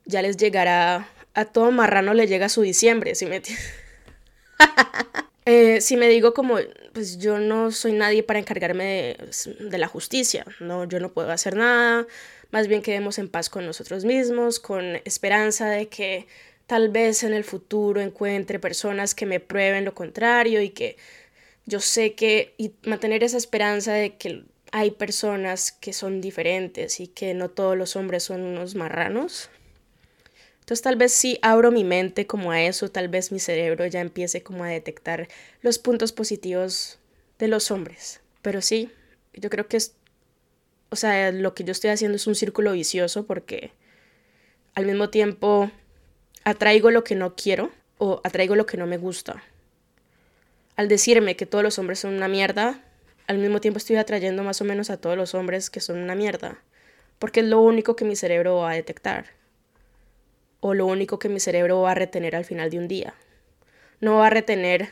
ya 0.04 0.20
les 0.22 0.36
llegará, 0.36 1.08
a 1.34 1.44
todo 1.44 1.70
marrano 1.70 2.12
le 2.14 2.26
llega 2.26 2.48
su 2.48 2.62
diciembre, 2.62 3.14
si 3.14 3.26
me... 3.26 3.40
eh, 5.50 5.80
si 5.80 5.96
me 5.96 6.08
digo 6.08 6.34
como, 6.34 6.58
pues 6.92 7.16
yo 7.16 7.38
no 7.38 7.70
soy 7.70 7.92
nadie 7.92 8.22
para 8.22 8.38
encargarme 8.38 9.16
de, 9.58 9.78
la 9.78 9.88
justicia, 9.88 10.44
no, 10.60 10.84
yo 10.84 11.00
no 11.00 11.10
puedo 11.10 11.30
hacer 11.30 11.56
nada, 11.56 12.06
más 12.50 12.68
bien 12.68 12.82
quedemos 12.82 13.18
en 13.18 13.30
paz 13.30 13.48
con 13.48 13.64
nosotros 13.64 14.04
mismos, 14.04 14.60
con 14.60 14.96
esperanza 15.06 15.70
de 15.70 15.88
que 15.88 16.26
tal 16.66 16.90
vez 16.90 17.22
en 17.22 17.32
el 17.32 17.44
futuro 17.44 18.02
encuentre 18.02 18.58
personas 18.58 19.14
que 19.14 19.24
me 19.24 19.40
prueben 19.40 19.86
lo 19.86 19.94
contrario 19.94 20.60
y 20.60 20.68
que 20.68 20.98
yo 21.64 21.80
sé 21.80 22.12
que 22.12 22.52
y 22.58 22.72
mantener 22.82 23.24
esa 23.24 23.38
esperanza 23.38 23.94
de 23.94 24.16
que 24.16 24.44
hay 24.70 24.90
personas 24.90 25.72
que 25.72 25.94
son 25.94 26.20
diferentes 26.20 27.00
y 27.00 27.06
que 27.08 27.32
no 27.32 27.48
todos 27.48 27.74
los 27.74 27.96
hombres 27.96 28.22
son 28.22 28.42
unos 28.42 28.74
marranos. 28.74 29.48
Entonces 30.68 30.82
tal 30.82 30.96
vez 30.96 31.14
si 31.14 31.38
abro 31.40 31.70
mi 31.70 31.82
mente 31.82 32.26
como 32.26 32.52
a 32.52 32.60
eso, 32.60 32.90
tal 32.90 33.08
vez 33.08 33.32
mi 33.32 33.38
cerebro 33.38 33.86
ya 33.86 34.02
empiece 34.02 34.42
como 34.42 34.64
a 34.64 34.68
detectar 34.68 35.26
los 35.62 35.78
puntos 35.78 36.12
positivos 36.12 36.98
de 37.38 37.48
los 37.48 37.70
hombres. 37.70 38.20
Pero 38.42 38.60
sí, 38.60 38.92
yo 39.32 39.48
creo 39.48 39.66
que 39.66 39.78
es, 39.78 39.94
o 40.90 40.96
sea, 40.96 41.32
lo 41.32 41.54
que 41.54 41.64
yo 41.64 41.72
estoy 41.72 41.88
haciendo 41.88 42.16
es 42.16 42.26
un 42.26 42.34
círculo 42.34 42.72
vicioso 42.72 43.24
porque 43.24 43.72
al 44.74 44.84
mismo 44.84 45.08
tiempo 45.08 45.70
atraigo 46.44 46.90
lo 46.90 47.02
que 47.02 47.14
no 47.14 47.34
quiero 47.34 47.70
o 47.96 48.20
atraigo 48.22 48.54
lo 48.54 48.66
que 48.66 48.76
no 48.76 48.86
me 48.86 48.98
gusta. 48.98 49.42
Al 50.76 50.88
decirme 50.88 51.34
que 51.34 51.46
todos 51.46 51.64
los 51.64 51.78
hombres 51.78 52.00
son 52.00 52.12
una 52.12 52.28
mierda, 52.28 52.84
al 53.26 53.38
mismo 53.38 53.62
tiempo 53.62 53.78
estoy 53.78 53.96
atrayendo 53.96 54.42
más 54.42 54.60
o 54.60 54.66
menos 54.66 54.90
a 54.90 54.98
todos 54.98 55.16
los 55.16 55.34
hombres 55.34 55.70
que 55.70 55.80
son 55.80 55.96
una 55.96 56.14
mierda, 56.14 56.58
porque 57.18 57.40
es 57.40 57.46
lo 57.46 57.58
único 57.58 57.96
que 57.96 58.04
mi 58.04 58.16
cerebro 58.16 58.56
va 58.56 58.72
a 58.72 58.74
detectar, 58.74 59.37
o 60.60 60.74
lo 60.74 60.86
único 60.86 61.18
que 61.18 61.28
mi 61.28 61.40
cerebro 61.40 61.82
va 61.82 61.92
a 61.92 61.94
retener 61.94 62.36
al 62.36 62.44
final 62.44 62.70
de 62.70 62.78
un 62.78 62.88
día. 62.88 63.14
No 64.00 64.18
va 64.18 64.28
a 64.28 64.30
retener 64.30 64.90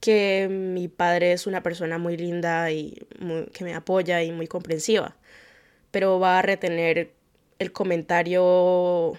que 0.00 0.48
mi 0.50 0.88
padre 0.88 1.32
es 1.32 1.46
una 1.46 1.62
persona 1.62 1.98
muy 1.98 2.16
linda 2.16 2.70
y 2.70 3.06
que 3.52 3.64
me 3.64 3.74
apoya 3.74 4.22
y 4.22 4.32
muy 4.32 4.46
comprensiva, 4.46 5.16
pero 5.90 6.20
va 6.20 6.38
a 6.38 6.42
retener 6.42 7.12
el 7.58 7.72
comentario 7.72 9.14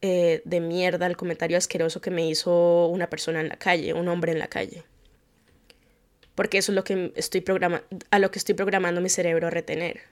eh, 0.00 0.42
de 0.44 0.60
mierda, 0.60 1.06
el 1.06 1.16
comentario 1.16 1.58
asqueroso 1.58 2.00
que 2.00 2.10
me 2.10 2.28
hizo 2.28 2.86
una 2.86 3.10
persona 3.10 3.40
en 3.40 3.48
la 3.48 3.56
calle, 3.56 3.94
un 3.94 4.08
hombre 4.08 4.32
en 4.32 4.38
la 4.38 4.48
calle. 4.48 4.84
Porque 6.36 6.58
eso 6.58 6.70
es 6.70 6.76
lo 6.76 6.84
que 6.84 7.12
estoy 7.16 7.44
a 8.10 8.18
lo 8.20 8.30
que 8.30 8.38
estoy 8.38 8.54
programando 8.54 9.00
mi 9.00 9.08
cerebro 9.08 9.48
a 9.48 9.50
retener. 9.50 10.02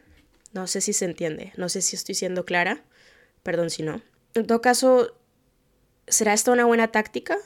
No 0.53 0.67
sé 0.67 0.81
si 0.81 0.93
se 0.93 1.05
entiende, 1.05 1.53
no 1.57 1.69
sé 1.69 1.83
si 1.83 1.95
estoy 1.95 2.17
siendo 2.17 2.45
clara, 2.45 2.83
perdón 3.45 3.71
si 3.71 3.85
no. 3.85 4.03
En 4.37 4.47
todo 4.47 4.61
caso, 4.61 5.17
¿será 6.07 6.35
esta 6.35 6.53
una 6.53 6.67
buena 6.67 6.89
táctica? 6.89 7.39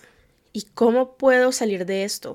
¿Y 0.52 0.62
cómo 0.74 1.16
puedo 1.16 1.52
salir 1.52 1.86
de 1.86 2.02
esto? 2.02 2.34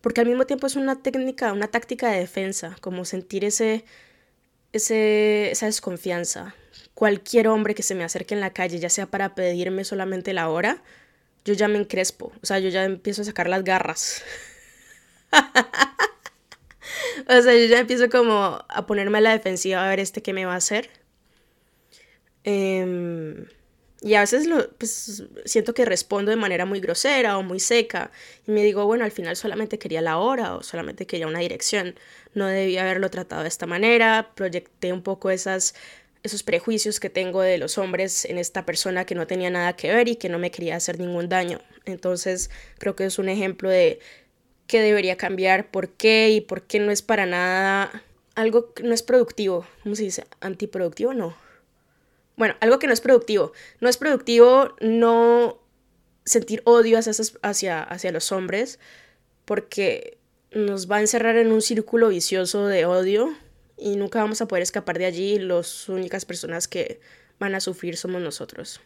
Porque 0.00 0.20
al 0.20 0.28
mismo 0.28 0.46
tiempo 0.46 0.68
es 0.68 0.76
una 0.76 1.02
técnica, 1.02 1.52
una 1.52 1.66
táctica 1.66 2.10
de 2.10 2.20
defensa, 2.20 2.76
como 2.80 3.04
sentir 3.04 3.44
ese, 3.44 3.84
ese, 4.72 5.50
esa 5.50 5.66
desconfianza. 5.66 6.54
Cualquier 6.94 7.48
hombre 7.48 7.74
que 7.74 7.82
se 7.82 7.96
me 7.96 8.04
acerque 8.04 8.34
en 8.34 8.40
la 8.40 8.52
calle, 8.52 8.78
ya 8.78 8.88
sea 8.88 9.06
para 9.06 9.34
pedirme 9.34 9.82
solamente 9.82 10.32
la 10.32 10.48
hora, 10.48 10.80
yo 11.44 11.54
ya 11.54 11.66
me 11.66 11.78
encrespo, 11.78 12.32
o 12.40 12.46
sea, 12.46 12.60
yo 12.60 12.68
ya 12.68 12.84
empiezo 12.84 13.22
a 13.22 13.24
sacar 13.24 13.48
las 13.48 13.64
garras. 13.64 14.22
o 17.28 17.42
sea, 17.42 17.52
yo 17.52 17.64
ya 17.64 17.80
empiezo 17.80 18.08
como 18.10 18.64
a 18.68 18.86
ponerme 18.86 19.18
a 19.18 19.22
la 19.22 19.32
defensiva 19.32 19.84
a 19.84 19.88
ver 19.88 19.98
este 19.98 20.22
qué 20.22 20.32
me 20.32 20.44
va 20.44 20.54
a 20.54 20.58
hacer. 20.58 20.88
Eh, 22.44 23.46
y 24.00 24.14
a 24.14 24.20
veces 24.20 24.46
lo, 24.46 24.70
pues, 24.72 25.24
siento 25.44 25.74
que 25.74 25.84
respondo 25.84 26.30
de 26.30 26.36
manera 26.36 26.64
muy 26.66 26.80
grosera 26.80 27.36
o 27.36 27.42
muy 27.42 27.58
seca. 27.58 28.12
Y 28.46 28.52
me 28.52 28.62
digo, 28.62 28.86
bueno, 28.86 29.04
al 29.04 29.10
final 29.10 29.36
solamente 29.36 29.78
quería 29.78 30.00
la 30.00 30.18
hora 30.18 30.54
o 30.54 30.62
solamente 30.62 31.06
quería 31.06 31.26
una 31.26 31.40
dirección. 31.40 31.96
No 32.34 32.46
debía 32.46 32.82
haberlo 32.82 33.10
tratado 33.10 33.42
de 33.42 33.48
esta 33.48 33.66
manera. 33.66 34.30
Proyecté 34.36 34.92
un 34.92 35.02
poco 35.02 35.30
esas, 35.30 35.74
esos 36.22 36.44
prejuicios 36.44 37.00
que 37.00 37.10
tengo 37.10 37.42
de 37.42 37.58
los 37.58 37.76
hombres 37.76 38.24
en 38.24 38.38
esta 38.38 38.64
persona 38.64 39.04
que 39.04 39.16
no 39.16 39.26
tenía 39.26 39.50
nada 39.50 39.74
que 39.74 39.92
ver 39.92 40.08
y 40.08 40.16
que 40.16 40.28
no 40.28 40.38
me 40.38 40.52
quería 40.52 40.76
hacer 40.76 41.00
ningún 41.00 41.28
daño. 41.28 41.60
Entonces 41.84 42.50
creo 42.78 42.94
que 42.94 43.04
es 43.06 43.18
un 43.18 43.28
ejemplo 43.28 43.68
de 43.68 43.98
qué 44.68 44.80
debería 44.80 45.16
cambiar, 45.16 45.70
por 45.72 45.90
qué 45.90 46.30
y 46.30 46.40
por 46.40 46.62
qué 46.62 46.78
no 46.78 46.92
es 46.92 47.02
para 47.02 47.26
nada 47.26 48.04
algo 48.36 48.74
que 48.74 48.84
no 48.84 48.94
es 48.94 49.02
productivo. 49.02 49.66
¿Cómo 49.82 49.96
se 49.96 50.04
dice? 50.04 50.24
¿Antiproductivo? 50.40 51.14
No 51.14 51.47
bueno, 52.38 52.54
algo 52.60 52.78
que 52.78 52.86
no 52.86 52.92
es 52.92 53.00
productivo. 53.00 53.52
No 53.80 53.88
es 53.88 53.96
productivo 53.96 54.76
no 54.80 55.60
sentir 56.24 56.62
odio 56.64 56.98
hacia, 56.98 57.82
hacia, 57.82 58.12
los 58.12 58.32
hombres 58.32 58.78
porque 59.44 60.18
nos 60.52 60.90
va 60.90 60.96
a 60.96 61.00
encerrar 61.00 61.36
en 61.36 61.50
un 61.50 61.60
círculo 61.62 62.08
vicioso 62.08 62.66
de 62.66 62.86
odio 62.86 63.34
y 63.76 63.96
nunca 63.96 64.20
vamos 64.20 64.40
a 64.40 64.46
poder 64.46 64.62
escapar 64.62 64.98
de 64.98 65.06
allí. 65.06 65.38
Las 65.40 65.88
únicas 65.88 66.24
personas 66.24 66.68
que 66.68 67.00
van 67.40 67.56
a 67.56 67.60
sufrir 67.60 67.96
somos 67.96 68.22
nosotros. 68.22 68.80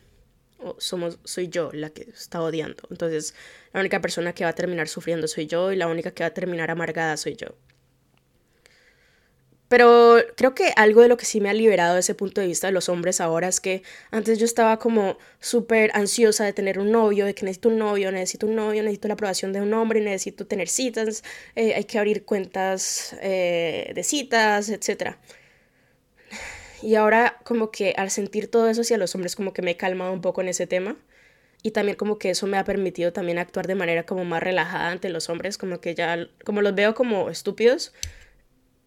O 0.59 0.77
somos, 0.79 1.19
soy 1.25 1.49
yo 1.49 1.71
la 1.73 1.91
que 1.91 2.09
está 2.11 2.41
odiando. 2.41 2.85
Entonces, 2.91 3.35
la 3.75 3.81
única 3.81 4.01
persona 4.01 4.33
que 4.33 4.45
va 4.45 4.51
a 4.51 4.55
terminar 4.55 4.89
sufriendo 4.89 5.29
soy 5.29 5.47
yo 5.47 5.73
y 5.73 5.77
la 5.77 5.89
única 5.89 6.13
que 6.13 6.23
va 6.23 6.29
a 6.29 6.35
terminar 6.35 6.71
amargada 6.71 7.19
soy 7.19 7.37
yo. 7.37 7.49
Pero 9.73 10.19
creo 10.37 10.55
que 10.55 10.71
algo 10.77 11.01
de 11.01 11.09
lo 11.09 11.17
que 11.17 11.25
sí 11.25 11.41
me 11.41 11.49
ha 11.49 11.55
liberado 11.55 11.95
de 11.95 12.01
ese 12.01 12.15
punto 12.15 12.43
de 12.43 12.47
vista 12.47 12.67
de 12.67 12.75
los 12.75 12.91
hombres 12.91 13.23
ahora 13.23 13.49
es 13.49 13.59
que 13.59 13.83
antes 14.11 14.39
yo 14.39 14.45
estaba 14.45 14.79
como 14.79 15.17
súper 15.41 15.91
ansiosa 15.95 16.45
de 16.45 16.53
tener 16.53 16.79
un 16.79 16.93
novio, 16.93 17.25
de 17.25 17.35
que 17.35 17.47
necesito 17.47 17.71
un 17.71 17.79
novio, 17.79 18.13
necesito 18.13 18.47
un 18.47 18.55
novio, 18.55 18.83
necesito 18.83 19.09
la 19.09 19.15
aprobación 19.15 19.55
de 19.55 19.63
un 19.63 19.73
hombre, 19.73 20.03
necesito 20.03 20.47
tener 20.47 20.69
citas, 20.69 21.25
eh, 21.57 21.73
hay 21.75 21.85
que 21.85 21.99
abrir 21.99 22.27
cuentas 22.27 23.17
eh, 23.23 23.93
de 23.95 24.05
citas, 24.05 24.69
etc. 24.69 25.17
Y 26.83 26.97
ahora 26.97 27.39
como 27.43 27.71
que 27.71 27.95
al 27.97 28.11
sentir 28.11 28.51
todo 28.51 28.69
eso 28.69 28.83
hacia 28.83 28.99
los 28.99 29.15
hombres 29.15 29.37
como 29.37 29.55
que 29.55 29.63
me 29.63 29.71
he 29.71 29.77
calmado 29.79 30.13
un 30.13 30.21
poco 30.21 30.43
en 30.43 30.49
ese 30.49 30.67
tema. 30.67 30.99
Y 31.63 31.71
también 31.71 31.97
como 31.97 32.19
que 32.19 32.29
eso 32.29 32.47
me 32.47 32.59
ha 32.59 32.65
permitido 32.65 33.15
también 33.15 33.39
actuar 33.39 33.67
de 33.67 33.75
manera 33.75 34.05
como 34.05 34.27
más 34.27 34.43
relajada 34.43 34.91
ante 34.91 35.09
los 35.09 35.31
hombres, 35.31 35.57
como 35.57 35.81
que 35.81 35.95
ya, 35.95 36.29
como 36.45 36.61
los 36.61 36.75
veo 36.75 36.95
como 36.95 37.31
estúpidos, 37.31 37.95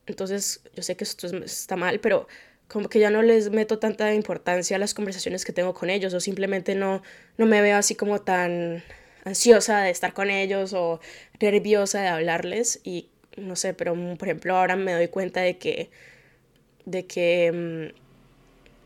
entonces, 0.07 0.61
yo 0.75 0.83
sé 0.83 0.95
que 0.95 1.03
esto 1.03 1.27
está 1.27 1.75
mal, 1.75 1.99
pero 1.99 2.27
como 2.67 2.89
que 2.89 2.99
ya 2.99 3.09
no 3.09 3.21
les 3.21 3.51
meto 3.51 3.79
tanta 3.79 4.13
importancia 4.13 4.77
a 4.77 4.79
las 4.79 4.93
conversaciones 4.93 5.45
que 5.45 5.53
tengo 5.53 5.73
con 5.73 5.89
ellos 5.89 6.13
o 6.13 6.19
simplemente 6.19 6.75
no, 6.75 7.01
no 7.37 7.45
me 7.45 7.61
veo 7.61 7.77
así 7.77 7.95
como 7.95 8.21
tan 8.21 8.83
ansiosa 9.23 9.81
de 9.81 9.91
estar 9.91 10.13
con 10.13 10.29
ellos 10.29 10.73
o 10.73 10.99
nerviosa 11.39 12.01
de 12.01 12.07
hablarles 12.07 12.79
y 12.83 13.09
no 13.37 13.55
sé, 13.55 13.73
pero 13.73 13.95
mm, 13.95 14.17
por 14.17 14.27
ejemplo 14.27 14.55
ahora 14.57 14.75
me 14.75 14.93
doy 14.93 15.07
cuenta 15.09 15.41
de 15.41 15.57
que 15.57 15.89
de 16.85 17.05
que 17.05 17.51
mm, 17.91 17.95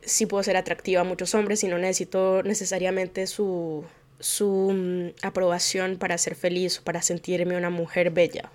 sí 0.01 0.25
puedo 0.25 0.43
ser 0.43 0.57
atractiva 0.57 1.01
a 1.01 1.03
muchos 1.03 1.35
hombres 1.35 1.63
y 1.63 1.67
no 1.67 1.77
necesito 1.77 2.43
necesariamente 2.43 3.27
su 3.27 3.85
su 4.19 4.71
mm, 4.73 5.25
aprobación 5.25 5.97
para 5.97 6.17
ser 6.17 6.35
feliz 6.35 6.79
o 6.79 6.83
para 6.83 7.01
sentirme 7.01 7.57
una 7.57 7.69
mujer 7.69 8.11
bella. 8.11 8.51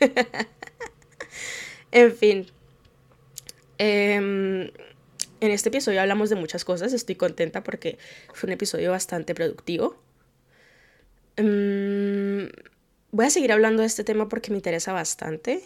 En 1.94 2.12
fin. 2.12 2.46
Em, 3.78 4.62
en 5.40 5.50
este 5.50 5.68
episodio 5.68 6.00
hablamos 6.00 6.28
de 6.28 6.34
muchas 6.34 6.64
cosas. 6.64 6.92
Estoy 6.92 7.14
contenta 7.14 7.62
porque 7.62 7.98
fue 8.32 8.48
un 8.48 8.52
episodio 8.52 8.90
bastante 8.90 9.32
productivo. 9.32 9.96
Em, 11.36 12.50
voy 13.12 13.26
a 13.26 13.30
seguir 13.30 13.52
hablando 13.52 13.82
de 13.82 13.86
este 13.86 14.02
tema 14.02 14.28
porque 14.28 14.50
me 14.50 14.56
interesa 14.56 14.92
bastante. 14.92 15.62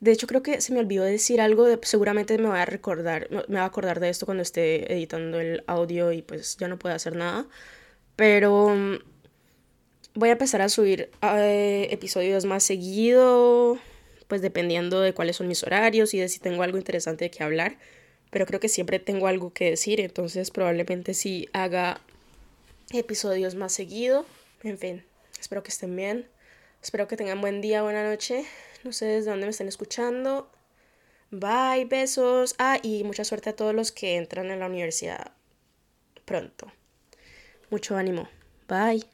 De 0.00 0.10
hecho, 0.10 0.26
creo 0.26 0.42
que 0.42 0.60
se 0.60 0.72
me 0.72 0.80
olvidó 0.80 1.04
decir 1.04 1.40
algo. 1.40 1.66
seguramente 1.82 2.36
me 2.38 2.48
voy 2.48 2.58
a 2.58 2.66
recordar, 2.66 3.28
me 3.30 3.42
voy 3.46 3.56
a 3.58 3.64
acordar 3.66 4.00
de 4.00 4.10
esto 4.10 4.26
cuando 4.26 4.42
esté 4.42 4.92
editando 4.92 5.38
el 5.38 5.62
audio 5.68 6.10
y 6.12 6.22
pues 6.22 6.56
ya 6.56 6.66
no 6.66 6.76
puedo 6.76 6.94
hacer 6.94 7.14
nada. 7.14 7.46
Pero 8.16 8.72
em, 8.72 8.98
voy 10.14 10.30
a 10.30 10.32
empezar 10.32 10.60
a 10.60 10.68
subir 10.68 11.10
eh, 11.22 11.88
episodios 11.92 12.44
más 12.46 12.64
seguido 12.64 13.78
pues 14.34 14.42
dependiendo 14.42 15.00
de 15.00 15.14
cuáles 15.14 15.36
son 15.36 15.46
mis 15.46 15.62
horarios 15.62 16.12
y 16.12 16.18
de 16.18 16.28
si 16.28 16.40
tengo 16.40 16.64
algo 16.64 16.76
interesante 16.76 17.26
de 17.26 17.30
qué 17.30 17.44
hablar, 17.44 17.78
pero 18.30 18.46
creo 18.46 18.58
que 18.58 18.68
siempre 18.68 18.98
tengo 18.98 19.28
algo 19.28 19.52
que 19.52 19.70
decir, 19.70 20.00
entonces 20.00 20.50
probablemente 20.50 21.14
sí 21.14 21.48
haga 21.52 22.00
episodios 22.90 23.54
más 23.54 23.72
seguido. 23.72 24.26
En 24.64 24.76
fin, 24.76 25.04
espero 25.38 25.62
que 25.62 25.68
estén 25.68 25.94
bien, 25.94 26.26
espero 26.82 27.06
que 27.06 27.16
tengan 27.16 27.40
buen 27.40 27.60
día, 27.60 27.82
buena 27.82 28.02
noche, 28.02 28.44
no 28.82 28.92
sé 28.92 29.04
desde 29.04 29.30
dónde 29.30 29.46
me 29.46 29.50
estén 29.50 29.68
escuchando. 29.68 30.50
Bye, 31.30 31.84
besos. 31.84 32.56
Ah, 32.58 32.80
y 32.82 33.04
mucha 33.04 33.22
suerte 33.24 33.50
a 33.50 33.54
todos 33.54 33.72
los 33.72 33.92
que 33.92 34.16
entran 34.16 34.50
en 34.50 34.58
la 34.58 34.66
universidad 34.66 35.30
pronto. 36.24 36.72
Mucho 37.70 37.96
ánimo. 37.96 38.28
Bye. 38.66 39.04